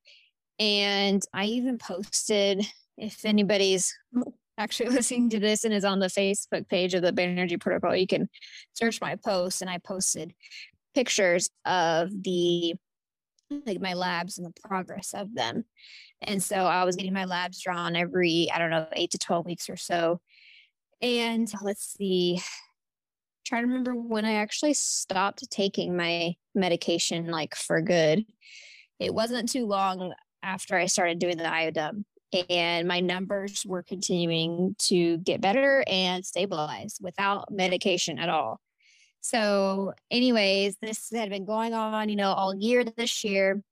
And 0.59 1.23
I 1.33 1.45
even 1.47 1.79
posted 1.79 2.67
if 2.97 3.25
anybody's 3.25 3.95
actually 4.59 4.89
listening 4.89 5.31
to 5.31 5.39
this 5.39 5.65
and 5.65 5.75
is 5.75 5.85
on 5.85 5.99
the 5.99 6.07
Facebook 6.07 6.69
page 6.69 6.95
of 6.95 7.03
the 7.03 7.13
Banerjee 7.13 7.61
Protocol, 7.61 7.95
you 7.95 8.07
can 8.07 8.29
search 8.73 9.01
my 9.01 9.17
post. 9.17 9.61
And 9.61 9.71
I 9.71 9.79
posted 9.79 10.35
pictures 10.95 11.51
of 11.65 12.11
the 12.23 12.75
like 13.65 13.81
my 13.81 13.95
labs 13.95 14.39
and 14.39 14.47
the 14.47 14.61
progress 14.69 15.15
of 15.15 15.35
them. 15.35 15.65
And 16.23 16.43
so 16.43 16.57
I 16.57 16.85
was 16.85 16.97
getting 16.97 17.13
my 17.13 17.27
labs 17.27 17.61
drawn 17.61 17.95
every, 17.95 18.49
I 18.53 18.59
don't 18.59 18.71
know, 18.71 18.87
eight 18.95 19.13
to 19.13 19.19
12 19.19 19.47
weeks 19.47 19.71
or 19.71 19.77
so. 19.77 20.21
And 21.03 21.51
let's 21.63 21.95
see, 21.97 22.41
try 23.45 23.61
to 23.61 23.67
remember 23.67 23.93
when 23.95 24.25
I 24.25 24.35
actually 24.35 24.75
stopped 24.75 25.49
taking 25.51 25.97
my 25.97 26.35
medication 26.55 27.27
like 27.27 27.55
for 27.55 27.81
good. 27.83 28.25
It 28.99 29.13
wasn't 29.15 29.51
too 29.51 29.67
long 29.67 30.15
after 30.43 30.77
I 30.77 30.87
started 30.87 31.19
doing 31.19 31.37
the 31.37 31.45
iodum 31.45 32.05
and 32.49 32.89
my 32.89 33.01
numbers 33.01 33.65
were 33.67 33.83
continuing 33.83 34.75
to 34.79 35.19
get 35.19 35.41
better 35.41 35.85
and 35.87 36.25
stabilize 36.25 36.99
without 37.01 37.51
medication 37.51 38.19
at 38.19 38.29
all. 38.29 38.61
So, 39.21 39.93
anyways, 40.11 40.77
this 40.81 41.11
had 41.13 41.31
been 41.31 41.45
going 41.45 41.75
on, 41.75 42.09
you 42.09 42.17
know, 42.17 42.33
all 42.33 42.55
year 42.55 42.85
this 42.85 43.25
year. 43.25 43.63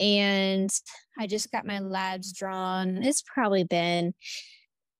And 0.00 0.70
I 1.18 1.26
just 1.26 1.52
got 1.52 1.66
my 1.66 1.78
labs 1.78 2.32
drawn. 2.32 3.02
It's 3.02 3.22
probably 3.22 3.64
been 3.64 4.14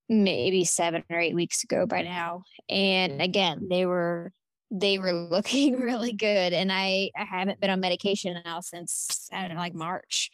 maybe 0.09 0.63
seven 0.63 1.03
or 1.09 1.19
eight 1.19 1.35
weeks 1.35 1.63
ago 1.63 1.85
by 1.85 2.01
now. 2.01 2.43
And 2.69 3.19
mm. 3.19 3.23
again, 3.23 3.67
they 3.69 3.85
were 3.85 4.31
they 4.71 4.97
were 4.97 5.13
looking 5.31 5.79
really 5.79 6.13
good. 6.13 6.53
And 6.53 6.71
I, 6.71 7.11
I 7.17 7.23
haven't 7.23 7.59
been 7.59 7.69
on 7.69 7.79
medication 7.79 8.39
now 8.45 8.59
since 8.61 9.29
I 9.31 9.41
don't 9.41 9.55
know, 9.55 9.61
like 9.61 9.75
March. 9.75 10.31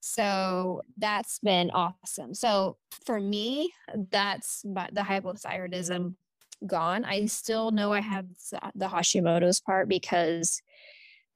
So 0.00 0.82
that's 0.96 1.38
been 1.40 1.70
awesome. 1.70 2.34
So 2.34 2.76
for 3.04 3.20
me, 3.20 3.72
that's 4.10 4.62
the 4.62 5.02
hypothyroidism 5.02 6.14
gone. 6.66 7.04
I 7.04 7.26
still 7.26 7.70
know 7.72 7.92
I 7.92 8.00
have 8.00 8.26
uh, 8.62 8.70
the 8.74 8.86
Hashimoto's 8.86 9.60
part 9.60 9.88
because 9.88 10.62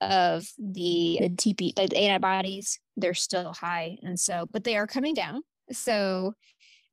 of 0.00 0.46
the, 0.58 1.18
the 1.20 1.28
TP, 1.30 1.74
the 1.74 1.96
antibodies. 1.96 2.80
They're 2.96 3.14
still 3.14 3.52
high. 3.52 3.98
And 4.02 4.18
so, 4.18 4.46
but 4.50 4.64
they 4.64 4.76
are 4.76 4.86
coming 4.86 5.14
down. 5.14 5.42
So 5.70 6.34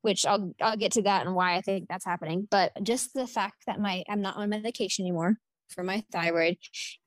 which 0.02 0.26
I'll 0.26 0.52
I'll 0.60 0.76
get 0.76 0.92
to 0.92 1.02
that 1.02 1.26
and 1.26 1.34
why 1.34 1.56
I 1.56 1.60
think 1.60 1.88
that's 1.88 2.04
happening. 2.04 2.48
But 2.50 2.72
just 2.82 3.14
the 3.14 3.26
fact 3.26 3.64
that 3.66 3.80
my 3.80 4.04
I'm 4.08 4.22
not 4.22 4.36
on 4.36 4.48
medication 4.48 5.04
anymore 5.04 5.36
for 5.68 5.84
my 5.84 6.02
thyroid 6.12 6.56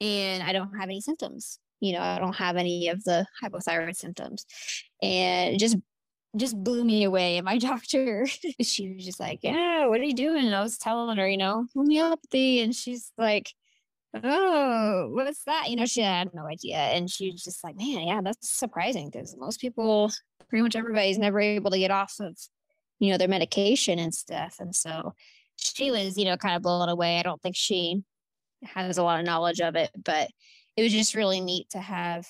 and 0.01 0.41
I 0.41 0.53
don't 0.53 0.73
have 0.79 0.89
any 0.89 1.01
symptoms. 1.01 1.59
You 1.79 1.93
know, 1.93 2.01
I 2.01 2.17
don't 2.19 2.35
have 2.35 2.55
any 2.55 2.88
of 2.88 3.03
the 3.03 3.25
hypothyroid 3.43 3.95
symptoms. 3.95 4.45
And 5.01 5.59
just 5.59 5.77
just 6.35 6.62
blew 6.63 6.83
me 6.83 7.03
away. 7.03 7.38
And 7.38 7.45
my 7.45 7.57
doctor, 7.59 8.25
she 8.62 8.93
was 8.93 9.05
just 9.05 9.19
like, 9.19 9.39
Yeah, 9.43 9.88
what 9.88 10.00
are 10.00 10.05
you 10.05 10.15
doing? 10.15 10.45
And 10.45 10.55
I 10.55 10.62
was 10.62 10.77
telling 10.77 11.17
her, 11.17 11.27
you 11.27 11.38
know, 11.38 11.67
homeopathy. 11.75 12.62
And 12.62 12.73
she's 12.73 13.12
like, 13.17 13.51
Oh, 14.23 15.09
what's 15.12 15.43
that? 15.45 15.69
You 15.69 15.75
know, 15.75 15.85
she 15.85 16.01
had 16.01 16.33
no 16.33 16.45
idea. 16.45 16.77
And 16.77 17.09
she 17.09 17.31
was 17.31 17.43
just 17.43 17.63
like, 17.63 17.75
Man, 17.75 18.07
yeah, 18.07 18.21
that's 18.23 18.50
surprising 18.50 19.09
because 19.12 19.35
most 19.38 19.59
people, 19.59 20.12
pretty 20.50 20.63
much 20.63 20.75
everybody's 20.75 21.17
never 21.17 21.39
able 21.39 21.71
to 21.71 21.79
get 21.79 21.91
off 21.91 22.15
of 22.19 22.38
you 23.03 23.12
know, 23.12 23.17
their 23.17 23.27
medication 23.27 24.00
and 24.00 24.13
stuff. 24.13 24.55
And 24.60 24.74
so 24.74 25.13
she 25.57 25.91
was, 25.91 26.17
you 26.17 26.24
know, 26.24 26.38
kind 26.38 26.55
of 26.55 26.62
blown 26.62 26.88
away. 26.88 27.19
I 27.19 27.24
don't 27.24 27.41
think 27.41 27.57
she 27.57 28.01
has 28.63 28.98
a 28.98 29.03
lot 29.03 29.19
of 29.19 29.25
knowledge 29.25 29.60
of 29.60 29.75
it, 29.75 29.91
but 30.01 30.29
it 30.77 30.83
was 30.83 30.93
just 30.93 31.13
really 31.13 31.41
neat 31.41 31.69
to 31.72 31.79
have 31.79 32.25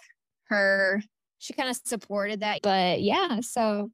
her. 0.45 1.03
She 1.37 1.53
kind 1.53 1.69
of 1.69 1.79
supported 1.85 2.39
that. 2.39 2.61
But 2.63 3.03
yeah, 3.03 3.41
so, 3.41 3.91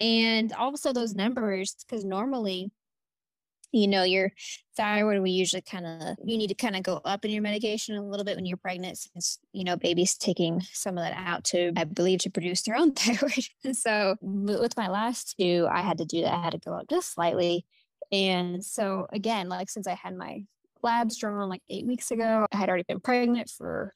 and 0.00 0.50
also 0.54 0.94
those 0.94 1.14
numbers, 1.14 1.76
because 1.86 2.06
normally 2.06 2.70
you 3.72 3.86
know 3.86 4.02
your 4.02 4.32
thyroid 4.76 5.20
we 5.20 5.30
usually 5.30 5.62
kind 5.62 5.86
of 5.86 6.16
you 6.24 6.38
need 6.38 6.48
to 6.48 6.54
kind 6.54 6.76
of 6.76 6.82
go 6.82 7.00
up 7.04 7.24
in 7.24 7.30
your 7.30 7.42
medication 7.42 7.96
a 7.96 8.02
little 8.02 8.24
bit 8.24 8.36
when 8.36 8.46
you're 8.46 8.56
pregnant 8.56 8.96
since 8.96 9.38
you 9.52 9.64
know 9.64 9.76
baby's 9.76 10.16
taking 10.16 10.60
some 10.72 10.96
of 10.96 11.04
that 11.04 11.14
out 11.16 11.44
to 11.44 11.72
i 11.76 11.84
believe 11.84 12.20
to 12.20 12.30
produce 12.30 12.62
their 12.62 12.76
own 12.76 12.92
thyroid. 12.94 13.44
So 13.76 14.16
with 14.20 14.76
my 14.76 14.88
last 14.88 15.36
two 15.38 15.66
i 15.70 15.82
had 15.82 15.98
to 15.98 16.04
do 16.04 16.22
that 16.22 16.34
i 16.34 16.42
had 16.42 16.52
to 16.52 16.58
go 16.58 16.72
up 16.72 16.88
just 16.88 17.12
slightly. 17.12 17.64
And 18.10 18.64
so 18.64 19.06
again 19.12 19.48
like 19.48 19.68
since 19.68 19.86
i 19.86 19.94
had 19.94 20.16
my 20.16 20.44
labs 20.82 21.18
drawn 21.18 21.48
like 21.48 21.62
eight 21.68 21.86
weeks 21.86 22.10
ago 22.10 22.46
i 22.52 22.56
had 22.56 22.68
already 22.68 22.84
been 22.86 23.00
pregnant 23.00 23.50
for 23.50 23.92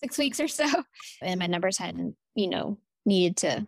six 0.00 0.16
weeks 0.16 0.40
or 0.40 0.48
so 0.48 0.66
and 1.22 1.38
my 1.38 1.46
numbers 1.46 1.78
hadn't 1.78 2.16
you 2.34 2.48
know 2.48 2.78
needed 3.04 3.36
to 3.36 3.66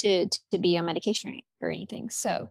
to 0.00 0.28
to 0.50 0.58
be 0.58 0.76
on 0.78 0.86
medication 0.86 1.40
or 1.60 1.70
anything. 1.70 2.10
So 2.10 2.50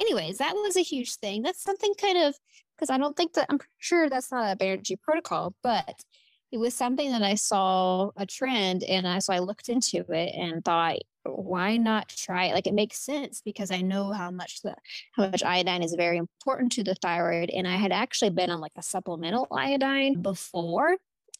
anyways, 0.00 0.38
that 0.38 0.54
was 0.54 0.76
a 0.76 0.82
huge 0.82 1.16
thing. 1.16 1.42
That's 1.42 1.62
something 1.62 1.92
kind 2.00 2.18
of 2.18 2.36
because 2.76 2.90
I 2.90 2.98
don't 2.98 3.16
think 3.16 3.34
that 3.34 3.46
I'm 3.48 3.58
sure 3.78 4.08
that's 4.08 4.30
not 4.30 4.52
a 4.52 4.56
Banerjee 4.56 5.00
protocol, 5.00 5.54
but 5.62 6.02
it 6.50 6.58
was 6.58 6.74
something 6.74 7.10
that 7.12 7.22
I 7.22 7.34
saw 7.34 8.10
a 8.16 8.24
trend 8.24 8.82
and 8.84 9.06
I 9.06 9.18
so 9.18 9.32
I 9.32 9.40
looked 9.40 9.68
into 9.68 9.98
it 10.10 10.34
and 10.34 10.64
thought, 10.64 10.98
why 11.24 11.76
not 11.76 12.08
try 12.08 12.46
it? 12.46 12.54
Like 12.54 12.66
it 12.66 12.74
makes 12.74 12.98
sense 12.98 13.42
because 13.44 13.70
I 13.70 13.82
know 13.82 14.12
how 14.12 14.30
much 14.30 14.62
the 14.62 14.74
how 15.12 15.28
much 15.28 15.42
iodine 15.42 15.82
is 15.82 15.94
very 15.94 16.16
important 16.16 16.72
to 16.72 16.84
the 16.84 16.94
thyroid. 16.94 17.50
And 17.50 17.68
I 17.68 17.76
had 17.76 17.92
actually 17.92 18.30
been 18.30 18.50
on 18.50 18.60
like 18.60 18.72
a 18.76 18.82
supplemental 18.82 19.46
iodine 19.52 20.22
before, 20.22 20.96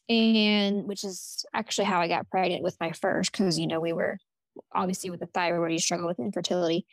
and 0.07 0.85
which 0.85 1.03
is 1.03 1.45
actually 1.53 1.85
how 1.85 2.01
I 2.01 2.07
got 2.07 2.29
pregnant 2.29 2.63
with 2.63 2.77
my 2.79 2.91
first, 2.91 3.31
because 3.31 3.57
you 3.57 3.67
know, 3.67 3.79
we 3.79 3.93
were 3.93 4.19
obviously 4.73 5.09
with 5.09 5.21
the 5.21 5.27
thyroid, 5.27 5.71
you 5.71 5.79
struggle 5.79 6.07
with 6.07 6.19
infertility. 6.19 6.85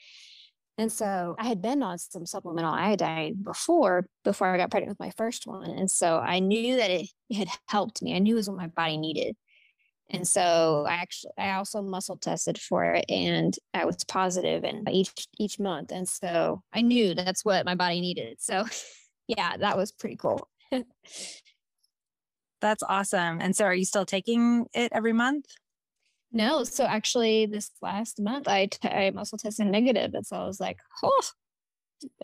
And 0.78 0.92
so 0.92 1.35
I 1.38 1.47
had 1.47 1.62
been 1.62 1.83
on 1.83 1.99
some 1.99 2.26
supplemental 2.26 2.73
iodine 2.73 3.37
before, 3.42 4.06
before 4.25 4.49
I 4.49 4.59
got 4.59 4.71
pregnant 4.71 4.90
with 4.90 5.00
my 5.00 5.12
first 5.16 5.47
one. 5.47 5.71
And 5.71 5.90
so 5.90 6.18
I 6.18 6.38
knew 6.38 6.76
that 6.76 6.90
it, 6.90 7.09
it 7.30 7.37
had 7.37 7.49
helped 7.66 8.02
me. 8.02 8.14
I 8.14 8.18
knew 8.18 8.35
it 8.35 8.37
was 8.37 8.49
what 8.50 8.59
my 8.59 8.66
body 8.66 8.99
needed. 8.99 9.37
And 10.11 10.28
so 10.28 10.85
I 10.88 10.95
actually, 10.95 11.33
I 11.38 11.52
also 11.52 11.83
muscle 11.83 12.16
tested 12.18 12.59
for 12.61 12.85
it 12.85 13.06
and 13.09 13.56
I 13.75 13.87
was 13.87 14.04
positive 14.04 14.64
and 14.64 14.88
each, 14.88 15.12
each 15.38 15.59
month. 15.59 15.90
And 15.92 16.09
so 16.09 16.62
I 16.73 16.83
knew 16.83 17.14
that's 17.14 17.45
what 17.45 17.64
my 17.64 17.75
body 17.75 18.00
needed. 18.00 18.37
So 18.40 18.66
yeah, 19.28 19.56
that 19.56 19.76
was 19.76 19.92
pretty 19.92 20.16
cool. 20.16 20.49
that's 22.61 22.83
awesome. 22.83 23.40
And 23.40 23.56
so 23.56 23.64
are 23.64 23.75
you 23.75 23.85
still 23.85 24.06
taking 24.06 24.66
it 24.75 24.92
every 24.92 25.12
month? 25.12 25.47
No, 26.33 26.64
so 26.64 26.85
actually, 26.85 27.47
this 27.47 27.71
last 27.80 28.21
month 28.21 28.49
I, 28.49 28.66
t- 28.66 28.88
I 28.88 29.11
muscle 29.11 29.38
tested 29.38 29.66
negative, 29.66 30.14
and 30.14 30.26
so 30.26 30.37
I 30.37 30.47
was 30.47 30.61
like, 30.61 30.78
oh. 31.02 31.23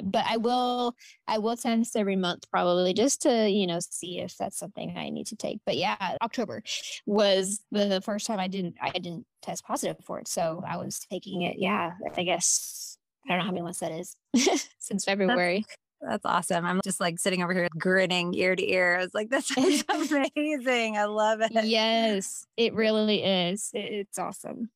But 0.04 0.26
I 0.28 0.36
will, 0.36 0.94
I 1.26 1.38
will 1.38 1.56
test 1.56 1.96
every 1.96 2.14
month 2.14 2.44
probably 2.50 2.92
just 2.92 3.22
to 3.22 3.48
you 3.48 3.66
know 3.66 3.78
see 3.80 4.18
if 4.18 4.36
that's 4.36 4.58
something 4.58 4.98
I 4.98 5.08
need 5.08 5.28
to 5.28 5.36
take. 5.36 5.60
But 5.64 5.78
yeah, 5.78 6.16
October 6.20 6.62
was 7.06 7.62
the 7.70 8.02
first 8.04 8.26
time 8.26 8.38
I 8.38 8.48
didn't, 8.48 8.74
I 8.82 8.90
didn't 8.90 9.24
test 9.40 9.64
positive 9.64 9.96
for 10.04 10.18
it, 10.18 10.28
so 10.28 10.62
I 10.68 10.76
was 10.76 11.00
taking 11.10 11.42
it. 11.42 11.56
Yeah, 11.58 11.92
I 12.18 12.22
guess 12.22 12.98
I 13.24 13.30
don't 13.30 13.38
know 13.38 13.44
how 13.44 13.50
many 13.50 13.62
months 13.62 13.80
that 13.80 13.92
is 13.92 14.14
since 14.78 15.06
February. 15.06 15.64
That's 15.66 15.76
awesome. 16.24 16.64
I'm 16.64 16.80
just 16.84 17.00
like 17.00 17.18
sitting 17.18 17.42
over 17.42 17.52
here 17.52 17.68
grinning 17.78 18.34
ear 18.34 18.56
to 18.56 18.70
ear. 18.70 18.96
I 18.96 19.02
was 19.02 19.14
like, 19.14 19.30
this 19.30 19.56
is 19.56 19.84
amazing. 19.88 20.96
I 20.96 21.04
love 21.04 21.40
it. 21.40 21.52
Yes, 21.64 22.46
it 22.56 22.74
really 22.74 23.22
is. 23.22 23.70
It's 23.72 24.18
awesome. 24.18 24.70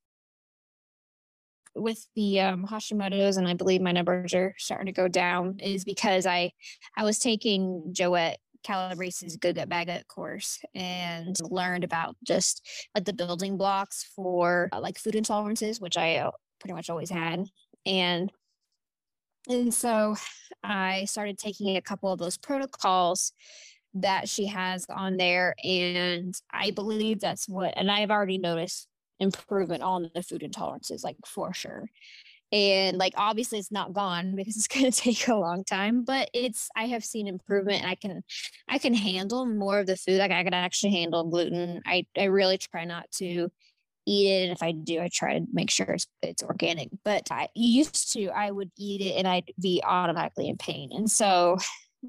With 1.74 2.06
the 2.14 2.40
um, 2.40 2.66
Hashimoto's, 2.66 3.36
and 3.36 3.46
I 3.46 3.54
believe 3.54 3.82
my 3.82 3.92
numbers 3.92 4.32
are 4.32 4.54
starting 4.56 4.86
to 4.86 4.92
go 4.92 5.08
down, 5.08 5.58
is 5.60 5.84
because 5.84 6.24
I 6.24 6.52
I 6.96 7.04
was 7.04 7.18
taking 7.18 7.92
Joette 7.92 8.36
Calabrese's 8.66 9.36
Good 9.36 9.56
Gut 9.56 9.68
Bad 9.68 9.86
Gut 9.86 10.08
course 10.08 10.58
and 10.74 11.36
learned 11.40 11.84
about 11.84 12.16
just 12.24 12.66
like 12.94 13.04
the 13.04 13.12
building 13.12 13.56
blocks 13.56 14.10
for 14.16 14.68
uh, 14.72 14.80
like 14.80 14.98
food 14.98 15.14
intolerances, 15.14 15.80
which 15.80 15.96
I 15.96 16.16
uh, 16.16 16.30
pretty 16.60 16.74
much 16.74 16.88
always 16.88 17.10
had. 17.10 17.44
And 17.84 18.32
and 19.48 19.72
so 19.72 20.16
I 20.62 21.04
started 21.04 21.38
taking 21.38 21.76
a 21.76 21.82
couple 21.82 22.12
of 22.12 22.18
those 22.18 22.36
protocols 22.36 23.32
that 23.94 24.28
she 24.28 24.46
has 24.46 24.86
on 24.90 25.16
there. 25.16 25.54
And 25.64 26.34
I 26.52 26.70
believe 26.70 27.20
that's 27.20 27.48
what, 27.48 27.74
and 27.76 27.90
I've 27.90 28.10
already 28.10 28.38
noticed 28.38 28.88
improvement 29.18 29.82
on 29.82 30.10
the 30.14 30.22
food 30.22 30.42
intolerances, 30.42 31.02
like 31.02 31.16
for 31.26 31.54
sure. 31.54 31.88
And 32.52 32.96
like 32.98 33.14
obviously 33.16 33.58
it's 33.58 33.72
not 33.72 33.92
gone 33.92 34.36
because 34.36 34.56
it's 34.56 34.68
going 34.68 34.90
to 34.90 34.96
take 34.96 35.28
a 35.28 35.34
long 35.34 35.64
time, 35.64 36.04
but 36.04 36.30
it's 36.32 36.68
I 36.76 36.86
have 36.86 37.04
seen 37.04 37.26
improvement. 37.26 37.84
I 37.84 37.94
can 37.96 38.22
I 38.68 38.78
can 38.78 38.94
handle 38.94 39.46
more 39.46 39.80
of 39.80 39.86
the 39.86 39.96
food. 39.96 40.18
Like 40.18 40.30
I 40.30 40.44
can 40.44 40.54
actually 40.54 40.92
handle 40.92 41.24
gluten. 41.24 41.82
I 41.86 42.06
I 42.16 42.24
really 42.24 42.58
try 42.58 42.84
not 42.84 43.10
to 43.18 43.50
eat 44.06 44.28
it. 44.28 44.42
And 44.44 44.52
if 44.52 44.62
I 44.62 44.72
do, 44.72 45.00
I 45.00 45.08
try 45.12 45.38
to 45.38 45.46
make 45.52 45.70
sure 45.70 45.86
it's, 45.86 46.06
it's 46.22 46.42
organic. 46.42 46.88
But 47.04 47.28
I 47.30 47.48
used 47.54 48.12
to, 48.12 48.28
I 48.28 48.50
would 48.50 48.70
eat 48.78 49.00
it 49.00 49.18
and 49.18 49.26
I'd 49.26 49.52
be 49.60 49.82
automatically 49.84 50.48
in 50.48 50.56
pain. 50.56 50.90
And 50.92 51.10
so 51.10 51.58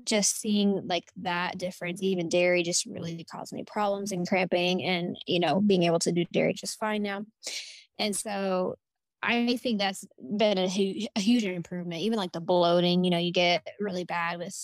just 0.06 0.39
seeing 0.39 0.88
like 0.88 1.06
that 1.22 1.58
difference, 1.58 2.01
even 2.04 2.30
dairy 2.30 2.63
just 2.63 2.86
really 2.86 3.25
caused 3.32 3.54
me 3.54 3.63
problems 3.66 4.12
and 4.12 4.27
cramping 4.27 4.84
and, 4.84 5.18
you 5.25 5.39
know, 5.39 5.60
being 5.60 5.84
able 5.84 6.00
to 6.00 6.12
do 6.12 6.25
dairy 6.32 6.54
just 6.54 6.80
fine 6.80 7.01
now. 7.01 7.25
And 7.98 8.16
so 8.16 8.75
I 9.24 9.58
think 9.58 9.80
that's 9.80 10.06
been 10.38 10.58
a 10.58 10.68
huge, 10.68 11.08
a 11.16 11.20
huge 11.20 11.44
improvement. 11.44 12.01
Even 12.01 12.18
like 12.18 12.32
the 12.32 12.39
bloating, 12.39 13.04
you 13.04 13.10
know, 13.10 13.18
you 13.18 13.32
get 13.32 13.66
really 13.80 14.04
bad 14.04 14.38
with 14.38 14.56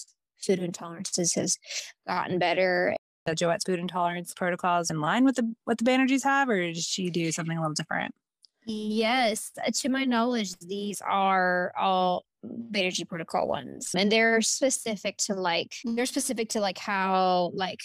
food 0.41 0.59
intolerances 0.59 1.35
has 1.35 1.57
gotten 2.07 2.37
better 2.37 2.95
the 3.25 3.33
Joette's 3.33 3.63
food 3.65 3.79
intolerance 3.79 4.33
protocols 4.33 4.89
in 4.89 4.99
line 4.99 5.25
with 5.25 5.35
the 5.35 5.53
what 5.65 5.77
the 5.77 5.83
Banerjees 5.83 6.23
have, 6.23 6.49
or 6.49 6.59
did 6.59 6.77
she 6.77 7.09
do 7.09 7.31
something 7.31 7.57
a 7.57 7.61
little 7.61 7.73
different? 7.73 8.13
Yes, 8.65 9.51
uh, 9.65 9.71
to 9.73 9.89
my 9.89 10.05
knowledge, 10.05 10.53
these 10.59 11.01
are 11.01 11.73
all 11.77 12.25
Banerjee 12.45 13.07
protocol 13.07 13.47
ones, 13.47 13.91
and 13.95 14.11
they're 14.11 14.41
specific 14.41 15.17
to 15.17 15.35
like 15.35 15.73
they're 15.83 16.05
specific 16.05 16.49
to 16.49 16.59
like 16.59 16.77
how 16.77 17.51
like 17.53 17.79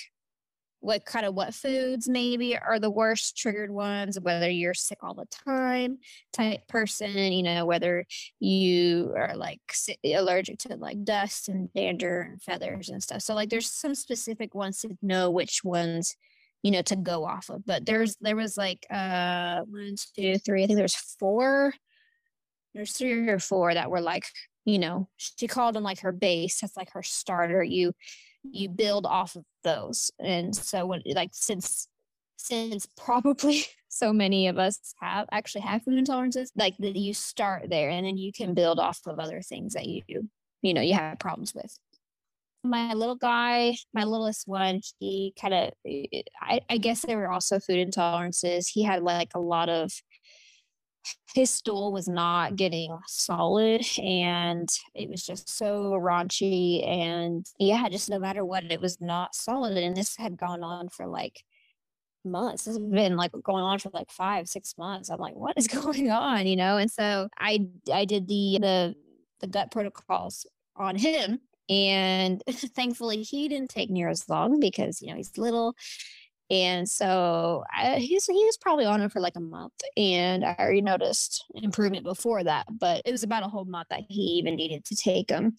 what 0.80 1.04
kind 1.04 1.26
of 1.26 1.34
what 1.34 1.54
foods 1.54 2.08
maybe 2.08 2.56
are 2.56 2.78
the 2.78 2.90
worst 2.90 3.36
triggered 3.36 3.70
ones 3.70 4.18
whether 4.20 4.48
you're 4.48 4.74
sick 4.74 4.98
all 5.02 5.14
the 5.14 5.26
time 5.44 5.98
type 6.32 6.66
person 6.68 7.32
you 7.32 7.42
know 7.42 7.66
whether 7.66 8.04
you 8.40 9.12
are 9.16 9.36
like 9.36 9.60
allergic 10.04 10.58
to 10.58 10.76
like 10.76 11.02
dust 11.04 11.48
and 11.48 11.72
dander 11.72 12.20
and 12.20 12.42
feathers 12.42 12.88
and 12.88 13.02
stuff. 13.02 13.22
So 13.22 13.34
like 13.34 13.50
there's 13.50 13.70
some 13.70 13.94
specific 13.94 14.54
ones 14.54 14.80
to 14.80 14.96
know 15.02 15.30
which 15.30 15.64
ones 15.64 16.16
you 16.62 16.70
know 16.70 16.82
to 16.82 16.96
go 16.96 17.24
off 17.24 17.48
of. 17.50 17.64
But 17.64 17.86
there's 17.86 18.16
there 18.20 18.36
was 18.36 18.56
like 18.56 18.86
uh 18.90 19.60
one 19.62 19.96
two 20.16 20.38
three 20.38 20.64
i 20.64 20.66
think 20.66 20.76
there's 20.76 20.94
four 20.94 21.72
there's 22.74 22.92
three 22.92 23.28
or 23.28 23.38
four 23.38 23.74
that 23.74 23.90
were 23.90 24.00
like 24.00 24.24
you 24.64 24.78
know 24.78 25.08
she 25.16 25.46
called 25.46 25.74
them 25.74 25.82
like 25.82 26.00
her 26.00 26.12
base. 26.12 26.60
That's 26.60 26.76
like 26.76 26.92
her 26.92 27.02
starter. 27.02 27.62
You 27.62 27.92
you 28.42 28.68
build 28.68 29.06
off 29.06 29.36
of 29.36 29.44
those. 29.64 30.10
And 30.18 30.54
so 30.54 30.86
when 30.86 31.02
like 31.06 31.30
since 31.32 31.88
since 32.36 32.86
probably 32.96 33.64
so 33.88 34.12
many 34.12 34.48
of 34.48 34.58
us 34.58 34.94
have 35.00 35.26
actually 35.32 35.62
have 35.62 35.82
food 35.82 36.04
intolerances 36.04 36.48
like 36.56 36.76
that 36.78 36.96
you 36.96 37.12
start 37.14 37.68
there 37.68 37.90
and 37.90 38.06
then 38.06 38.16
you 38.16 38.32
can 38.32 38.54
build 38.54 38.78
off 38.78 39.00
of 39.06 39.18
other 39.18 39.42
things 39.42 39.74
that 39.74 39.86
you 39.86 40.02
you 40.62 40.74
know 40.74 40.80
you 40.80 40.94
have 40.94 41.18
problems 41.18 41.54
with. 41.54 41.78
My 42.64 42.94
little 42.94 43.16
guy 43.16 43.76
my 43.92 44.04
littlest 44.04 44.46
one 44.46 44.80
he 44.98 45.34
kind 45.40 45.54
of 45.54 45.70
I, 46.40 46.60
I 46.68 46.78
guess 46.78 47.02
there 47.02 47.18
were 47.18 47.30
also 47.30 47.58
food 47.58 47.88
intolerances. 47.88 48.68
He 48.68 48.82
had 48.82 49.02
like 49.02 49.30
a 49.34 49.40
lot 49.40 49.68
of 49.68 49.92
his 51.34 51.50
stool 51.50 51.92
was 51.92 52.08
not 52.08 52.56
getting 52.56 52.96
solid 53.06 53.84
and 53.98 54.68
it 54.94 55.08
was 55.08 55.24
just 55.24 55.48
so 55.48 55.92
raunchy 55.92 56.86
and 56.86 57.46
yeah 57.58 57.88
just 57.88 58.10
no 58.10 58.18
matter 58.18 58.44
what 58.44 58.64
it 58.64 58.80
was 58.80 59.00
not 59.00 59.34
solid 59.34 59.76
and 59.76 59.96
this 59.96 60.16
had 60.16 60.36
gone 60.36 60.62
on 60.62 60.88
for 60.88 61.06
like 61.06 61.44
months. 62.24 62.64
This 62.64 62.76
has 62.76 62.78
been 62.78 63.16
like 63.16 63.32
going 63.42 63.64
on 63.64 63.78
for 63.78 63.90
like 63.92 64.10
five 64.10 64.48
six 64.48 64.74
months. 64.76 65.08
I'm 65.08 65.18
like 65.18 65.36
what 65.36 65.56
is 65.56 65.68
going 65.68 66.10
on? 66.10 66.46
You 66.46 66.56
know 66.56 66.76
and 66.76 66.90
so 66.90 67.28
i 67.38 67.66
i 67.92 68.04
did 68.04 68.28
the 68.28 68.58
the 68.60 68.94
the 69.40 69.46
gut 69.46 69.70
protocols 69.70 70.46
on 70.76 70.96
him 70.96 71.40
and 71.68 72.42
thankfully 72.50 73.22
he 73.22 73.48
didn't 73.48 73.70
take 73.70 73.90
near 73.90 74.08
as 74.08 74.28
long 74.28 74.60
because 74.60 75.02
you 75.02 75.08
know 75.08 75.16
he's 75.16 75.36
little 75.36 75.74
and 76.50 76.88
so 76.88 77.64
I, 77.74 77.96
he's 77.96 78.26
he 78.26 78.44
was 78.44 78.56
probably 78.56 78.86
on 78.86 79.02
it 79.02 79.12
for 79.12 79.20
like 79.20 79.36
a 79.36 79.40
month, 79.40 79.74
and 79.96 80.44
I 80.44 80.56
already 80.58 80.80
noticed 80.80 81.44
improvement 81.54 82.04
before 82.04 82.42
that. 82.44 82.66
But 82.70 83.02
it 83.04 83.12
was 83.12 83.22
about 83.22 83.42
a 83.42 83.48
whole 83.48 83.66
month 83.66 83.88
that 83.90 84.02
he 84.08 84.22
even 84.38 84.56
needed 84.56 84.84
to 84.86 84.96
take 84.96 85.28
them. 85.28 85.56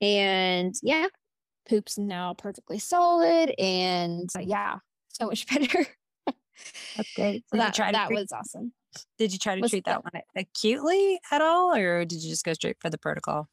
And 0.00 0.74
yeah, 0.82 1.06
poop's 1.68 1.96
now 1.96 2.34
perfectly 2.34 2.80
solid, 2.80 3.54
and 3.58 4.28
uh, 4.36 4.40
yeah, 4.40 4.76
so 5.08 5.26
much 5.26 5.46
better. 5.52 5.86
That's 6.96 7.14
great. 7.14 7.44
So 7.52 7.58
that 7.58 7.76
that 7.76 8.06
treat, 8.08 8.16
was 8.16 8.32
awesome. 8.32 8.72
Did 9.18 9.32
you 9.32 9.38
try 9.38 9.60
to 9.60 9.68
treat 9.68 9.84
that, 9.84 10.02
that 10.02 10.12
one 10.12 10.22
acutely 10.34 11.20
at 11.30 11.40
all, 11.40 11.74
or 11.76 12.04
did 12.04 12.20
you 12.22 12.30
just 12.30 12.44
go 12.44 12.52
straight 12.52 12.78
for 12.80 12.90
the 12.90 12.98
protocol? 12.98 13.48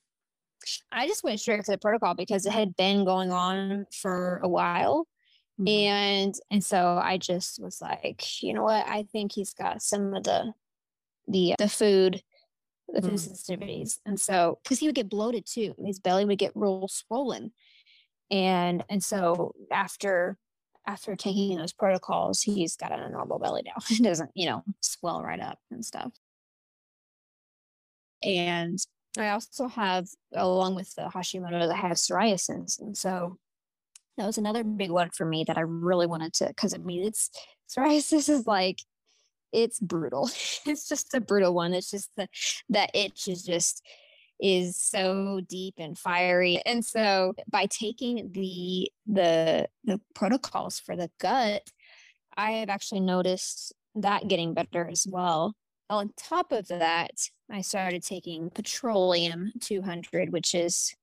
I 0.92 1.08
just 1.08 1.24
went 1.24 1.40
straight 1.40 1.64
for 1.66 1.72
the 1.72 1.78
protocol 1.78 2.16
because 2.16 2.46
it 2.46 2.54
had 2.54 2.76
been 2.78 3.06
going 3.06 3.32
on 3.32 3.86
for 3.92 4.40
a 4.44 4.48
while 4.48 5.06
Mm-hmm. 5.60 5.68
And 5.68 6.36
and 6.50 6.63
so 6.63 7.00
I 7.02 7.18
just 7.18 7.62
was 7.62 7.82
like, 7.82 8.42
you 8.42 8.54
know 8.54 8.63
what? 8.63 8.88
I 8.88 9.04
think 9.12 9.34
he's 9.34 9.54
got 9.54 9.82
some 9.82 10.13
of 10.13 10.24
the 10.24 10.54
the 11.28 11.56
the 11.60 11.70
food 11.70 12.22
the 12.88 13.02
food 13.02 13.13
mm. 13.13 13.32
sensitivities. 13.32 14.00
And 14.06 14.20
so 14.20 14.60
because 14.63 14.80
he 14.80 14.88
would 14.88 14.96
get 14.96 15.10
bloated 15.10 15.46
too, 15.46 15.76
his 15.84 16.00
belly 16.00 16.26
would 16.26 16.38
get 16.38 16.52
real 16.56 16.88
swollen. 16.88 17.52
And 18.32 18.84
and 18.89 19.04
so 19.04 19.54
after 19.72 20.38
after 20.86 21.16
taking 21.16 21.58
those 21.58 21.74
protocols, 21.74 22.42
he's 22.42 22.76
got 22.76 22.92
a 22.92 23.10
normal 23.10 23.39
belly 23.39 23.63
now. 23.66 23.82
It 23.89 24.04
doesn't, 24.04 24.32
you 24.36 24.48
know, 24.48 24.63
swell 24.82 25.24
right 25.24 25.39
up 25.39 25.60
and 25.72 25.86
stuff. 25.86 26.12
And 28.22 28.80
I 29.18 29.30
also 29.30 29.68
have, 29.68 30.08
along 30.34 30.76
with 30.76 30.94
the 30.96 31.04
Hashimoto, 31.04 31.72
I 31.72 31.76
have 31.76 31.98
psoriasis. 31.98 32.80
And 32.80 32.98
so 32.98 33.38
that 34.17 34.26
was 34.26 34.38
another 34.38 34.63
big 34.63 34.91
one 34.91 35.10
for 35.10 35.26
me 35.26 35.43
that 35.47 35.58
I 35.58 35.62
really 35.62 36.08
wanted 36.08 36.34
to, 36.36 36.47
because 36.47 36.73
I 36.73 36.78
mean, 36.78 37.06
it's 37.06 37.30
psoriasis 37.69 38.30
is 38.30 38.45
like, 38.45 38.80
it's 39.52 39.80
brutal. 39.80 40.30
it's 40.65 40.88
just 40.88 41.13
a 41.13 41.21
brutal 41.21 41.54
one. 41.54 41.73
It's 41.73 41.91
just 41.91 42.10
the, 42.15 42.28
that 42.69 42.91
itch 42.93 43.28
is 43.28 43.43
just, 43.43 43.86
is 44.39 44.78
so 44.78 45.41
deep 45.47 45.76
and 45.78 45.97
fiery. 45.97 46.62
And 46.65 46.84
so 46.84 47.34
by 47.49 47.67
taking 47.67 48.32
the, 48.34 48.91
the, 49.08 49.67
the 49.84 50.02
protocols 50.13 50.80
for 50.80 50.95
the 50.95 51.10
gut, 51.19 51.63
I 52.36 52.52
have 52.54 52.69
actually 52.69 53.02
noticed 53.02 53.73
that 53.95 54.28
getting 54.28 54.54
better 54.54 54.88
as 54.88 55.06
well. 55.10 55.54
On 55.89 56.12
top 56.17 56.52
of 56.52 56.67
that, 56.69 57.12
I 57.52 57.62
started 57.62 58.04
taking 58.04 58.49
petroleum 58.49 59.52
200, 59.60 60.32
which 60.32 60.56
is 60.56 60.95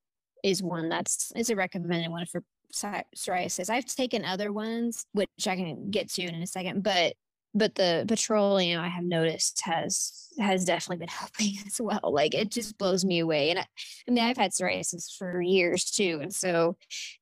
is 0.42 0.62
one 0.62 0.88
that's 0.88 1.32
is 1.36 1.50
a 1.50 1.56
recommended 1.56 2.10
one 2.10 2.24
for 2.24 2.42
psoriasis. 2.72 3.70
I've 3.70 3.86
taken 3.86 4.24
other 4.24 4.52
ones, 4.52 5.04
which 5.12 5.28
I 5.46 5.56
can 5.56 5.90
get 5.90 6.10
to 6.12 6.22
in 6.22 6.42
a 6.42 6.46
second, 6.46 6.82
but 6.82 7.14
but 7.52 7.74
the 7.74 8.04
petroleum 8.06 8.80
I 8.80 8.88
have 8.88 9.04
noticed 9.04 9.62
has 9.64 10.28
has 10.38 10.64
definitely 10.64 10.98
been 10.98 11.08
helping 11.16 11.54
as 11.66 11.80
well. 11.80 12.12
Like 12.12 12.34
it 12.34 12.50
just 12.50 12.78
blows 12.78 13.04
me 13.04 13.18
away. 13.18 13.50
And 13.50 13.58
I, 13.58 13.66
I 14.08 14.10
mean, 14.10 14.24
I've 14.24 14.36
had 14.36 14.52
psoriasis 14.52 15.16
for 15.16 15.40
years 15.40 15.84
too, 15.90 16.20
and 16.22 16.34
so 16.34 16.76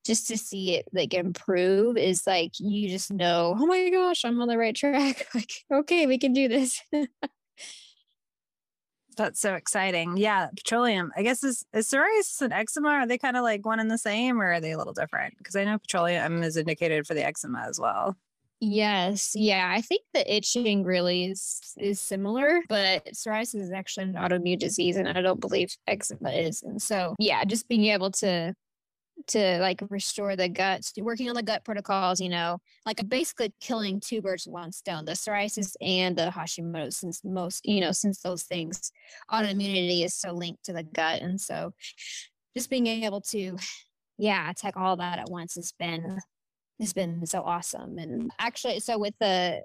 just 0.04 0.28
to 0.28 0.36
see 0.36 0.76
it 0.76 0.86
like 0.92 1.14
improve 1.14 1.96
is 1.96 2.26
like 2.26 2.52
you 2.58 2.88
just 2.88 3.12
know, 3.12 3.54
oh 3.58 3.66
my 3.66 3.88
gosh, 3.90 4.24
I'm 4.24 4.40
on 4.40 4.48
the 4.48 4.58
right 4.58 4.74
track. 4.74 5.26
Like 5.34 5.52
okay, 5.72 6.06
we 6.06 6.18
can 6.18 6.32
do 6.32 6.48
this. 6.48 6.80
That's 9.18 9.40
so 9.40 9.54
exciting. 9.54 10.16
Yeah, 10.16 10.46
petroleum. 10.56 11.12
I 11.16 11.22
guess 11.22 11.42
is, 11.42 11.66
is 11.72 11.90
psoriasis 11.90 12.40
and 12.40 12.52
eczema 12.52 12.88
are 12.88 13.06
they 13.06 13.18
kind 13.18 13.36
of 13.36 13.42
like 13.42 13.66
one 13.66 13.80
and 13.80 13.90
the 13.90 13.98
same, 13.98 14.40
or 14.40 14.52
are 14.52 14.60
they 14.60 14.70
a 14.70 14.78
little 14.78 14.92
different? 14.92 15.36
Because 15.36 15.56
I 15.56 15.64
know 15.64 15.76
petroleum 15.78 16.42
is 16.44 16.56
indicated 16.56 17.06
for 17.06 17.14
the 17.14 17.26
eczema 17.26 17.66
as 17.68 17.80
well. 17.80 18.16
Yes, 18.60 19.32
yeah. 19.34 19.72
I 19.72 19.80
think 19.80 20.02
the 20.14 20.34
itching 20.34 20.84
really 20.84 21.26
is 21.26 21.60
is 21.76 22.00
similar, 22.00 22.60
but 22.68 23.04
psoriasis 23.06 23.60
is 23.60 23.72
actually 23.72 24.04
an 24.04 24.14
autoimmune 24.14 24.58
disease, 24.58 24.96
and 24.96 25.08
I 25.08 25.20
don't 25.20 25.40
believe 25.40 25.76
eczema 25.86 26.30
is. 26.30 26.62
And 26.62 26.80
so, 26.80 27.14
yeah, 27.18 27.44
just 27.44 27.68
being 27.68 27.86
able 27.86 28.12
to 28.12 28.54
to 29.28 29.58
like 29.58 29.82
restore 29.90 30.36
the 30.36 30.48
guts, 30.48 30.92
working 30.98 31.28
on 31.28 31.34
the 31.34 31.42
gut 31.42 31.64
protocols, 31.64 32.20
you 32.20 32.28
know, 32.28 32.58
like 32.84 33.06
basically 33.08 33.52
killing 33.60 34.00
two 34.00 34.20
birds 34.20 34.46
with 34.46 34.52
one 34.52 34.72
stone, 34.72 35.04
the 35.04 35.12
psoriasis 35.12 35.74
and 35.80 36.16
the 36.16 36.30
Hashimoto, 36.30 36.92
since 36.92 37.22
most, 37.24 37.64
you 37.66 37.80
know, 37.80 37.92
since 37.92 38.20
those 38.20 38.42
things, 38.42 38.92
autoimmunity 39.30 40.04
is 40.04 40.14
so 40.14 40.32
linked 40.32 40.64
to 40.64 40.72
the 40.72 40.82
gut. 40.82 41.22
And 41.22 41.40
so 41.40 41.72
just 42.56 42.70
being 42.70 42.86
able 42.86 43.20
to, 43.22 43.56
yeah, 44.18 44.50
attack 44.50 44.76
all 44.76 44.96
that 44.96 45.18
at 45.18 45.30
once 45.30 45.54
has 45.54 45.72
been, 45.78 46.18
has 46.80 46.92
been 46.92 47.24
so 47.26 47.42
awesome. 47.42 47.98
And 47.98 48.30
actually, 48.38 48.80
so 48.80 48.98
with 48.98 49.14
the, 49.20 49.62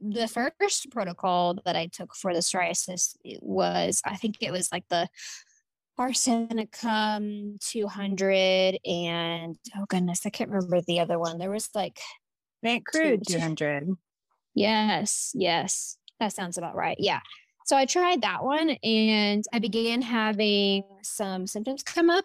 the 0.00 0.28
first 0.28 0.90
protocol 0.90 1.58
that 1.64 1.74
I 1.74 1.86
took 1.86 2.14
for 2.14 2.32
the 2.32 2.40
psoriasis 2.40 3.16
was, 3.40 4.00
I 4.04 4.16
think 4.16 4.36
it 4.40 4.52
was 4.52 4.70
like 4.70 4.84
the 4.88 5.08
arsenicum 5.98 7.58
200 7.60 8.78
and 8.84 9.56
oh 9.76 9.84
goodness 9.88 10.24
i 10.24 10.30
can't 10.30 10.50
remember 10.50 10.80
the 10.82 11.00
other 11.00 11.18
one. 11.18 11.38
There 11.38 11.50
was 11.50 11.68
like 11.74 11.98
Nate 12.62 12.84
Crude 12.86 13.22
200 13.26 13.88
yes 14.54 15.32
yes 15.34 15.96
that 16.20 16.32
sounds 16.32 16.58
about 16.58 16.74
right 16.74 16.96
yeah. 16.98 17.20
So 17.66 17.76
i 17.76 17.84
tried 17.84 18.22
that 18.22 18.44
one 18.44 18.70
and 18.70 19.44
i 19.52 19.58
began 19.58 20.00
having 20.00 20.84
some 21.02 21.46
symptoms 21.46 21.82
come 21.82 22.08
up 22.10 22.24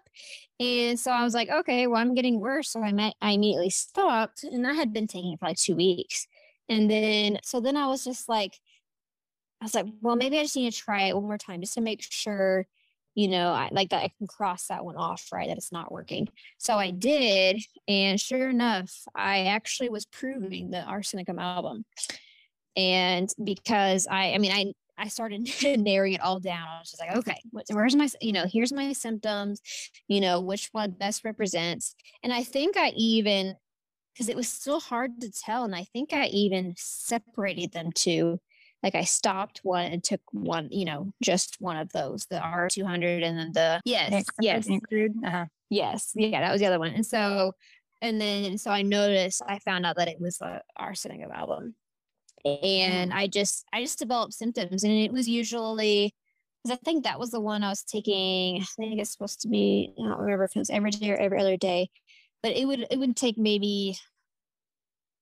and 0.60 0.98
so 1.00 1.12
i 1.12 1.24
was 1.24 1.34
like 1.34 1.50
okay 1.50 1.88
well 1.88 2.00
i'm 2.00 2.14
getting 2.14 2.40
worse 2.40 2.70
so 2.70 2.82
i 2.82 2.92
met 2.92 3.16
i 3.22 3.32
immediately 3.32 3.70
stopped 3.70 4.44
and 4.44 4.66
i 4.66 4.74
had 4.74 4.94
been 4.94 5.08
taking 5.08 5.34
it 5.34 5.40
for 5.40 5.48
like 5.48 5.58
two 5.58 5.76
weeks. 5.76 6.28
And 6.70 6.90
then 6.90 7.40
so 7.44 7.60
then 7.60 7.76
i 7.76 7.88
was 7.88 8.04
just 8.06 8.30
like 8.30 8.58
i 9.62 9.66
was 9.66 9.76
like 9.76 9.88
well 10.02 10.16
maybe 10.16 10.40
i 10.40 10.44
just 10.44 10.56
need 10.56 10.72
to 10.72 10.78
try 10.80 11.04
it 11.04 11.16
one 11.16 11.26
more 11.26 11.38
time 11.38 11.60
just 11.60 11.74
to 11.74 11.82
make 11.82 12.02
sure 12.02 12.66
you 13.16 13.28
know, 13.28 13.52
I 13.52 13.70
like 13.72 13.90
that 13.90 14.04
I 14.04 14.12
can 14.18 14.28
cross 14.28 14.68
that 14.68 14.84
one 14.84 14.96
off, 14.96 15.28
right? 15.32 15.48
That 15.48 15.58
it's 15.58 15.72
not 15.72 15.92
working. 15.92 16.28
So 16.58 16.76
I 16.76 16.92
did. 16.92 17.62
And 17.88 18.20
sure 18.20 18.50
enough, 18.50 18.92
I 19.16 19.46
actually 19.46 19.90
was 19.90 20.06
proving 20.06 20.72
the 20.72 20.78
Arsenicum 20.88 21.40
album. 21.40 21.86
And 22.76 23.30
because 23.44 24.08
I, 24.10 24.34
I 24.34 24.38
mean, 24.40 24.52
I, 24.52 24.74
I 24.98 25.08
started 25.10 25.48
narrowing 25.78 26.14
it 26.14 26.22
all 26.22 26.40
down. 26.40 26.68
I 26.68 26.80
was 26.80 26.92
just 26.92 27.02
like, 27.02 27.16
okay, 27.18 27.40
what, 27.52 27.66
where's 27.72 27.96
my, 27.96 28.10
you 28.20 28.32
know, 28.32 28.46
here's 28.52 28.74
my 28.74 28.94
symptoms, 28.94 29.62
you 30.08 30.20
know, 30.20 30.40
which 30.40 30.70
one 30.72 30.92
best 30.92 31.24
represents. 31.24 31.96
And 32.24 32.34
I 32.34 32.44
think 32.44 32.78
I 32.78 32.90
even, 32.96 33.56
because 34.14 34.30
it 34.30 34.36
was 34.36 34.50
still 34.50 34.80
hard 34.80 35.22
to 35.22 35.32
tell. 35.32 35.64
And 35.64 35.76
I 35.76 35.86
think 35.86 36.14
I 36.14 36.28
even 36.28 36.74
separated 36.78 37.72
them 37.72 37.92
to 37.92 38.40
like 38.84 38.96
I 38.96 39.06
stopped 39.06 39.62
one 39.64 39.86
and 39.86 40.04
took 40.04 40.22
one, 40.32 40.68
you 40.70 40.84
know, 40.84 41.14
just 41.22 41.56
one 41.60 41.78
of 41.78 41.92
those, 41.94 42.26
the 42.30 42.36
R200 42.36 43.24
and 43.24 43.40
then 43.40 43.52
the, 43.54 43.82
yes, 43.86 44.26
yes. 44.42 44.70
Uh-huh. 44.70 45.46
Yes. 45.70 46.12
Yeah, 46.14 46.42
that 46.42 46.52
was 46.52 46.60
the 46.60 46.68
other 46.68 46.80
one. 46.80 46.92
And 46.92 47.06
so, 47.06 47.54
and 48.02 48.20
then, 48.20 48.58
so 48.58 48.70
I 48.70 48.82
noticed, 48.82 49.42
I 49.48 49.60
found 49.60 49.86
out 49.86 49.96
that 49.96 50.10
it 50.10 50.20
was 50.20 50.40
a 50.42 50.62
arsenicum 50.78 51.34
album. 51.34 51.76
And 52.46 53.12
mm. 53.14 53.16
I 53.16 53.28
just, 53.28 53.66
I 53.72 53.82
just 53.82 54.00
developed 54.00 54.34
symptoms 54.34 54.84
and 54.84 54.92
it 54.92 55.14
was 55.14 55.30
usually, 55.30 56.14
because 56.62 56.78
I 56.78 56.84
think 56.84 57.06
that 57.06 57.20
was 57.20 57.32
the 57.32 57.40
one 57.40 57.64
I 57.64 57.70
was 57.70 57.84
taking, 57.84 58.62
I 58.62 58.66
think 58.78 59.00
it's 59.00 59.14
supposed 59.14 59.40
to 59.42 59.48
be, 59.48 59.94
I 59.98 60.10
don't 60.10 60.20
remember 60.20 60.44
if 60.44 60.56
it 60.58 60.60
was 60.60 60.70
every 60.70 60.92
day 60.92 61.12
or 61.12 61.16
every 61.16 61.40
other 61.40 61.56
day, 61.56 61.90
but 62.42 62.52
it 62.52 62.66
would, 62.66 62.86
it 62.92 63.00
would 63.00 63.16
take 63.16 63.38
maybe 63.38 63.98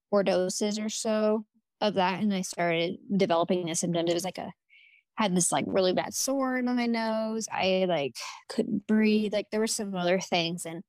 four 0.10 0.24
doses 0.24 0.80
or 0.80 0.90
so 0.90 1.46
of 1.82 1.96
that 1.96 2.22
and 2.22 2.34
I 2.34 2.42
started 2.42 2.98
developing 3.16 3.66
the 3.66 3.76
symptoms. 3.76 4.10
It 4.10 4.14
was 4.14 4.24
like 4.24 4.38
a 4.38 4.52
had 5.16 5.36
this 5.36 5.52
like 5.52 5.66
really 5.68 5.94
bad 5.94 6.14
sore 6.14 6.58
in 6.58 6.66
my 6.66 6.86
nose. 6.86 7.48
I 7.52 7.86
like 7.88 8.16
couldn't 8.50 8.88
breathe. 8.88 9.34
Like 9.34 9.48
there 9.52 9.60
were 9.60 9.68
some 9.68 9.96
other 9.96 10.20
things. 10.20 10.66
And 10.66 10.84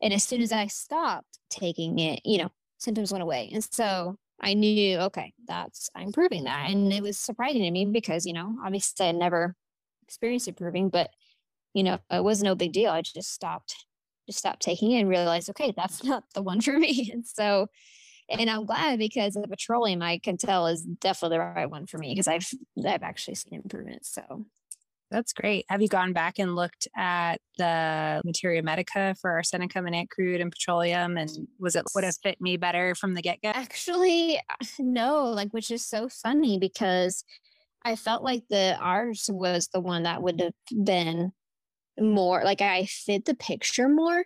and 0.00 0.12
as 0.12 0.24
soon 0.24 0.42
as 0.42 0.52
I 0.52 0.66
stopped 0.66 1.38
taking 1.50 1.98
it, 1.98 2.20
you 2.24 2.38
know, 2.38 2.50
symptoms 2.78 3.12
went 3.12 3.22
away. 3.22 3.50
And 3.52 3.66
so 3.70 4.18
I 4.40 4.54
knew, 4.54 4.98
okay, 4.98 5.32
that's 5.46 5.90
I'm 5.94 6.12
proving 6.12 6.44
that. 6.44 6.70
And 6.70 6.92
it 6.92 7.02
was 7.02 7.18
surprising 7.18 7.62
to 7.62 7.70
me 7.70 7.86
because, 7.86 8.26
you 8.26 8.32
know, 8.32 8.56
obviously 8.64 9.06
I 9.06 9.12
never 9.12 9.54
experienced 10.02 10.48
improving, 10.48 10.88
but 10.88 11.10
you 11.74 11.82
know, 11.82 11.98
it 12.10 12.24
was 12.24 12.42
no 12.42 12.54
big 12.54 12.72
deal. 12.72 12.90
I 12.90 13.02
just 13.02 13.32
stopped, 13.34 13.74
just 14.26 14.38
stopped 14.38 14.62
taking 14.62 14.92
it 14.92 15.00
and 15.00 15.08
realized, 15.10 15.50
okay, 15.50 15.74
that's 15.76 16.02
not 16.04 16.24
the 16.34 16.42
one 16.42 16.60
for 16.60 16.78
me. 16.78 17.10
And 17.12 17.26
so 17.26 17.66
and 18.28 18.50
I'm 18.50 18.64
glad 18.64 18.98
because 18.98 19.34
the 19.34 19.48
petroleum 19.48 20.02
I 20.02 20.18
can 20.18 20.36
tell 20.36 20.66
is 20.66 20.82
definitely 20.82 21.36
the 21.36 21.44
right 21.44 21.70
one 21.70 21.86
for 21.86 21.98
me 21.98 22.12
because 22.12 22.28
I've 22.28 22.48
I've 22.84 23.02
actually 23.02 23.36
seen 23.36 23.54
improvements. 23.54 24.12
So 24.12 24.46
that's 25.10 25.32
great. 25.32 25.64
Have 25.68 25.82
you 25.82 25.88
gone 25.88 26.12
back 26.12 26.38
and 26.38 26.56
looked 26.56 26.88
at 26.96 27.36
the 27.58 28.20
materia 28.24 28.62
medica 28.62 29.14
for 29.20 29.30
arsenicum 29.30 29.86
and 29.86 29.94
ant 29.94 30.10
crude 30.10 30.40
and 30.40 30.50
petroleum? 30.50 31.16
And 31.16 31.30
was 31.60 31.76
it 31.76 31.84
would 31.94 32.04
have 32.04 32.16
fit 32.22 32.40
me 32.40 32.56
better 32.56 32.94
from 32.94 33.14
the 33.14 33.22
get 33.22 33.40
go? 33.42 33.50
Actually, 33.50 34.40
no, 34.78 35.26
like, 35.26 35.52
which 35.52 35.70
is 35.70 35.86
so 35.86 36.08
funny 36.08 36.58
because 36.58 37.24
I 37.82 37.94
felt 37.94 38.24
like 38.24 38.44
the 38.50 38.76
ours 38.80 39.30
was 39.32 39.68
the 39.68 39.80
one 39.80 40.02
that 40.02 40.22
would 40.22 40.40
have 40.40 40.84
been 40.84 41.32
more 41.98 42.44
like 42.44 42.60
I 42.60 42.86
fit 42.86 43.24
the 43.24 43.34
picture 43.34 43.88
more 43.88 44.24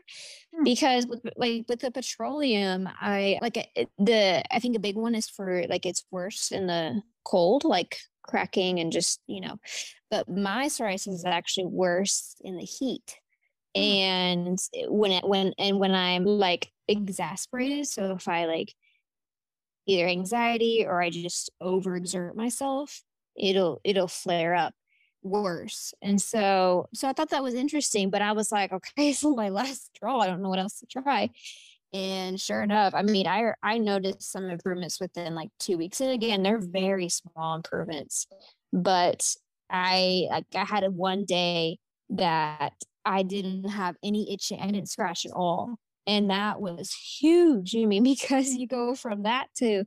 hmm. 0.54 0.64
because 0.64 1.06
with 1.06 1.20
like 1.36 1.64
with 1.68 1.80
the 1.80 1.90
petroleum 1.90 2.88
I 3.00 3.38
like 3.42 3.54
the 3.98 4.44
I 4.54 4.58
think 4.58 4.76
a 4.76 4.80
big 4.80 4.96
one 4.96 5.14
is 5.14 5.28
for 5.28 5.64
like 5.68 5.86
it's 5.86 6.04
worse 6.10 6.50
in 6.50 6.66
the 6.66 7.02
cold 7.24 7.64
like 7.64 7.98
cracking 8.22 8.80
and 8.80 8.92
just 8.92 9.20
you 9.26 9.40
know 9.40 9.58
but 10.10 10.28
my 10.28 10.66
psoriasis 10.66 11.08
is 11.08 11.24
actually 11.24 11.66
worse 11.66 12.36
in 12.42 12.56
the 12.56 12.64
heat 12.64 13.16
hmm. 13.76 13.82
and 13.82 14.58
when 14.88 15.12
it 15.12 15.26
when 15.26 15.52
and 15.58 15.78
when 15.78 15.94
I'm 15.94 16.24
like 16.24 16.70
exasperated 16.88 17.86
so 17.86 18.12
if 18.12 18.26
I 18.26 18.46
like 18.46 18.74
either 19.86 20.06
anxiety 20.06 20.84
or 20.86 21.00
I 21.00 21.10
just 21.10 21.50
overexert 21.62 22.34
myself 22.34 23.02
it'll 23.36 23.80
it'll 23.84 24.08
flare 24.08 24.54
up 24.54 24.74
worse. 25.22 25.94
And 26.02 26.20
so 26.20 26.88
so 26.94 27.08
I 27.08 27.12
thought 27.12 27.30
that 27.30 27.42
was 27.42 27.54
interesting, 27.54 28.10
but 28.10 28.22
I 28.22 28.32
was 28.32 28.52
like, 28.52 28.72
okay, 28.72 29.12
so 29.14 29.34
my 29.34 29.48
last 29.48 29.94
straw. 29.96 30.20
I 30.20 30.26
don't 30.26 30.42
know 30.42 30.48
what 30.48 30.58
else 30.58 30.80
to 30.80 30.86
try. 30.86 31.30
And 31.92 32.40
sure 32.40 32.62
enough, 32.62 32.94
I 32.94 33.02
mean, 33.02 33.26
I 33.26 33.52
I 33.62 33.78
noticed 33.78 34.30
some 34.30 34.44
improvements 34.48 35.00
within 35.00 35.34
like 35.34 35.50
two 35.58 35.76
weeks. 35.78 36.00
And 36.00 36.10
again, 36.12 36.42
they're 36.42 36.60
very 36.60 37.08
small 37.08 37.56
improvements. 37.56 38.26
But 38.72 39.34
I 39.70 40.26
like 40.30 40.46
I 40.54 40.64
had 40.64 40.84
one 40.94 41.24
day 41.24 41.78
that 42.10 42.74
I 43.04 43.22
didn't 43.22 43.64
have 43.68 43.96
any 44.02 44.32
itching. 44.32 44.60
I 44.60 44.66
didn't 44.70 44.88
scratch 44.88 45.26
at 45.26 45.32
all. 45.32 45.76
And 46.06 46.30
that 46.30 46.60
was 46.60 46.92
huge, 46.92 47.74
mean, 47.74 48.02
because 48.04 48.54
you 48.54 48.66
go 48.66 48.94
from 48.94 49.24
that 49.24 49.48
to 49.58 49.84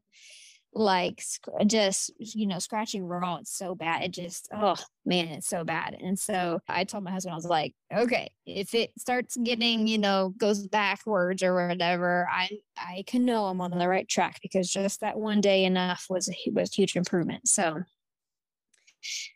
like 0.76 1.24
just 1.68 2.12
you 2.18 2.48
know 2.48 2.58
scratching 2.58 3.06
raw 3.06 3.36
it's 3.36 3.56
so 3.56 3.76
bad 3.76 4.02
it 4.02 4.12
just 4.12 4.50
oh 4.54 4.76
man 5.06 5.28
it's 5.28 5.48
so 5.48 5.64
bad. 5.64 5.96
And 6.00 6.18
so 6.18 6.60
i 6.68 6.84
told 6.84 7.04
my 7.04 7.12
husband 7.12 7.34
i 7.34 7.36
was 7.36 7.46
like 7.46 7.74
okay 7.96 8.32
if 8.46 8.74
it 8.74 8.92
starts 8.98 9.38
getting 9.38 9.88
you 9.88 9.98
know 9.98 10.34
goes 10.38 10.68
backwards 10.68 11.44
or 11.44 11.68
whatever 11.68 12.28
i 12.32 12.50
i 12.78 13.04
can 13.06 13.26
know 13.26 13.46
i'm 13.46 13.62
on 13.62 13.78
the 13.78 13.88
right 13.88 14.08
track 14.08 14.40
because 14.42 14.70
just 14.70 15.02
that 15.02 15.18
one 15.18 15.42
day 15.42 15.66
enough 15.66 16.08
was 16.10 16.34
was 16.52 16.74
huge 16.74 16.96
improvement. 16.96 17.48
So 17.48 17.84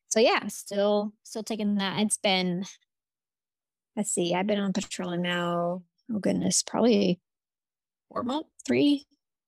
so 0.09 0.19
yeah 0.19 0.47
still 0.47 1.13
still 1.23 1.43
taking 1.43 1.75
that. 1.75 1.99
It's 1.99 2.17
been 2.17 2.65
let's 3.97 4.11
see 4.11 4.33
i've 4.33 4.47
been 4.47 4.59
on 4.59 4.71
petroleum 4.71 5.23
now 5.23 5.81
oh 6.13 6.19
goodness 6.19 6.63
probably 6.63 7.19
four 8.09 8.23
months 8.23 8.47
three 8.65 9.05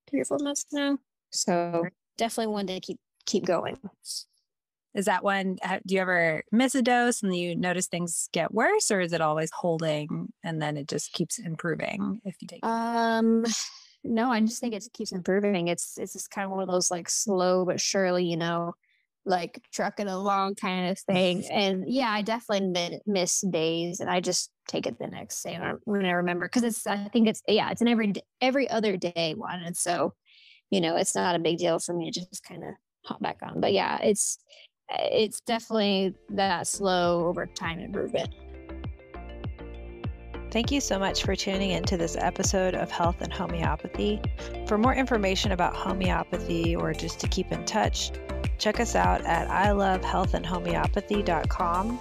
three 0.10 0.20
or 0.20 0.26
four 0.26 0.40
months 0.40 0.66
now 0.74 0.98
so 1.32 1.86
definitely 2.18 2.54
one 2.54 2.68
to 2.68 2.80
keep 2.80 3.00
keep 3.26 3.46
going. 3.46 3.78
Is 4.96 5.06
that 5.06 5.24
one? 5.24 5.58
Do 5.86 5.96
you 5.96 6.02
ever 6.02 6.44
miss 6.52 6.74
a 6.74 6.82
dose 6.82 7.22
and 7.22 7.36
you 7.36 7.56
notice 7.56 7.88
things 7.88 8.28
get 8.34 8.54
worse, 8.54 8.90
or 8.90 9.00
is 9.00 9.14
it 9.14 9.22
always 9.22 9.52
holding 9.52 10.34
and 10.44 10.62
then 10.62 10.78
it 10.78 10.88
just 10.88 11.14
keeps 11.14 11.38
improving 11.38 12.22
if 12.26 12.36
you 12.42 12.48
take? 12.48 12.66
Um, 12.66 13.46
no, 14.04 14.32
I 14.32 14.40
just 14.42 14.60
think 14.60 14.74
it 14.74 14.84
keeps 14.94 15.12
improving. 15.12 15.68
It's 15.68 15.98
it's 15.98 16.14
just 16.14 16.32
kind 16.32 16.46
of 16.46 16.52
one 16.52 16.62
of 16.62 16.70
those 16.70 16.90
like 16.90 17.10
slow 17.10 17.66
but 17.66 17.80
surely, 17.80 18.26
you 18.26 18.38
know, 18.38 18.74
like 19.26 19.62
trucking 19.72 20.08
along 20.08 20.56
kind 20.56 20.90
of 20.90 21.00
thing. 21.00 21.44
And 21.52 21.84
yeah, 21.88 22.10
I 22.10 22.24
definitely 22.24 23.00
miss 23.06 23.42
days, 23.42 24.00
and 24.00 24.10
I 24.10 24.22
just 24.22 24.52
take 24.68 24.88
it 24.88 24.98
the 24.98 25.08
next 25.08 25.42
day 25.44 25.60
when 25.86 26.06
I 26.06 26.12
remember 26.12 26.48
because 26.48 26.64
it's 26.64 26.88
I 26.88 27.08
think 27.10 27.28
it's 27.28 27.44
yeah 27.48 27.70
it's 27.70 27.82
an 27.82 27.88
every 27.88 28.14
every 28.42 28.68
other 28.70 28.98
day 28.98 29.36
one, 29.38 29.62
and 29.62 29.78
so 29.78 30.14
you 30.70 30.82
know 30.82 30.96
it's 30.96 31.16
not 31.16 31.36
a 31.36 31.40
big 31.40 31.58
deal 31.58 31.80
for 31.80 31.94
me 31.94 32.12
to 32.12 32.20
just 32.20 32.44
kind 32.44 32.64
of 32.64 32.70
hop 33.06 33.22
back 33.22 33.38
on. 33.42 33.60
But 33.60 33.74
yeah, 33.74 34.00
it's 34.02 34.40
it's 34.90 35.42
definitely 35.42 36.16
that 36.30 36.68
slow 36.68 37.28
over 37.28 37.46
time 37.46 37.80
improvement. 37.80 38.34
Thank 40.52 40.72
you 40.72 40.82
so 40.82 40.98
much 40.98 41.24
for 41.24 41.36
tuning 41.36 41.70
into 41.70 41.96
this 41.96 42.18
episode 42.18 42.74
of 42.74 42.90
Health 42.90 43.22
and 43.22 43.32
Homeopathy. 43.32 44.20
For 44.68 44.80
more 44.80 44.96
information 44.96 45.52
about 45.52 45.76
homeopathy 45.76 46.76
or 46.76 46.92
just 46.92 47.20
to 47.20 47.28
keep 47.28 47.52
in 47.52 47.66
touch, 47.66 48.12
check 48.58 48.80
us 48.80 48.96
out 48.96 49.22
at 49.26 49.48
ilovehealthandhomeopathy.com. 49.48 52.00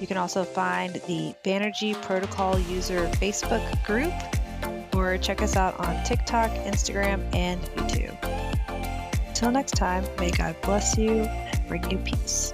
You 0.00 0.06
can 0.06 0.16
also 0.16 0.44
find 0.44 0.94
the 0.94 1.34
Banerjee 1.44 2.00
Protocol 2.02 2.56
user 2.60 3.08
Facebook 3.14 3.84
group 3.84 4.12
or 4.98 5.18
check 5.18 5.42
us 5.42 5.56
out 5.56 5.78
on 5.80 6.02
TikTok, 6.04 6.50
Instagram, 6.50 7.22
and 7.34 7.60
YouTube. 7.76 8.16
Until 9.28 9.50
next 9.50 9.72
time, 9.72 10.04
may 10.18 10.30
God 10.30 10.56
bless 10.62 10.98
you 10.98 11.10
and 11.22 11.68
bring 11.68 11.88
you 11.90 11.98
peace. 11.98 12.52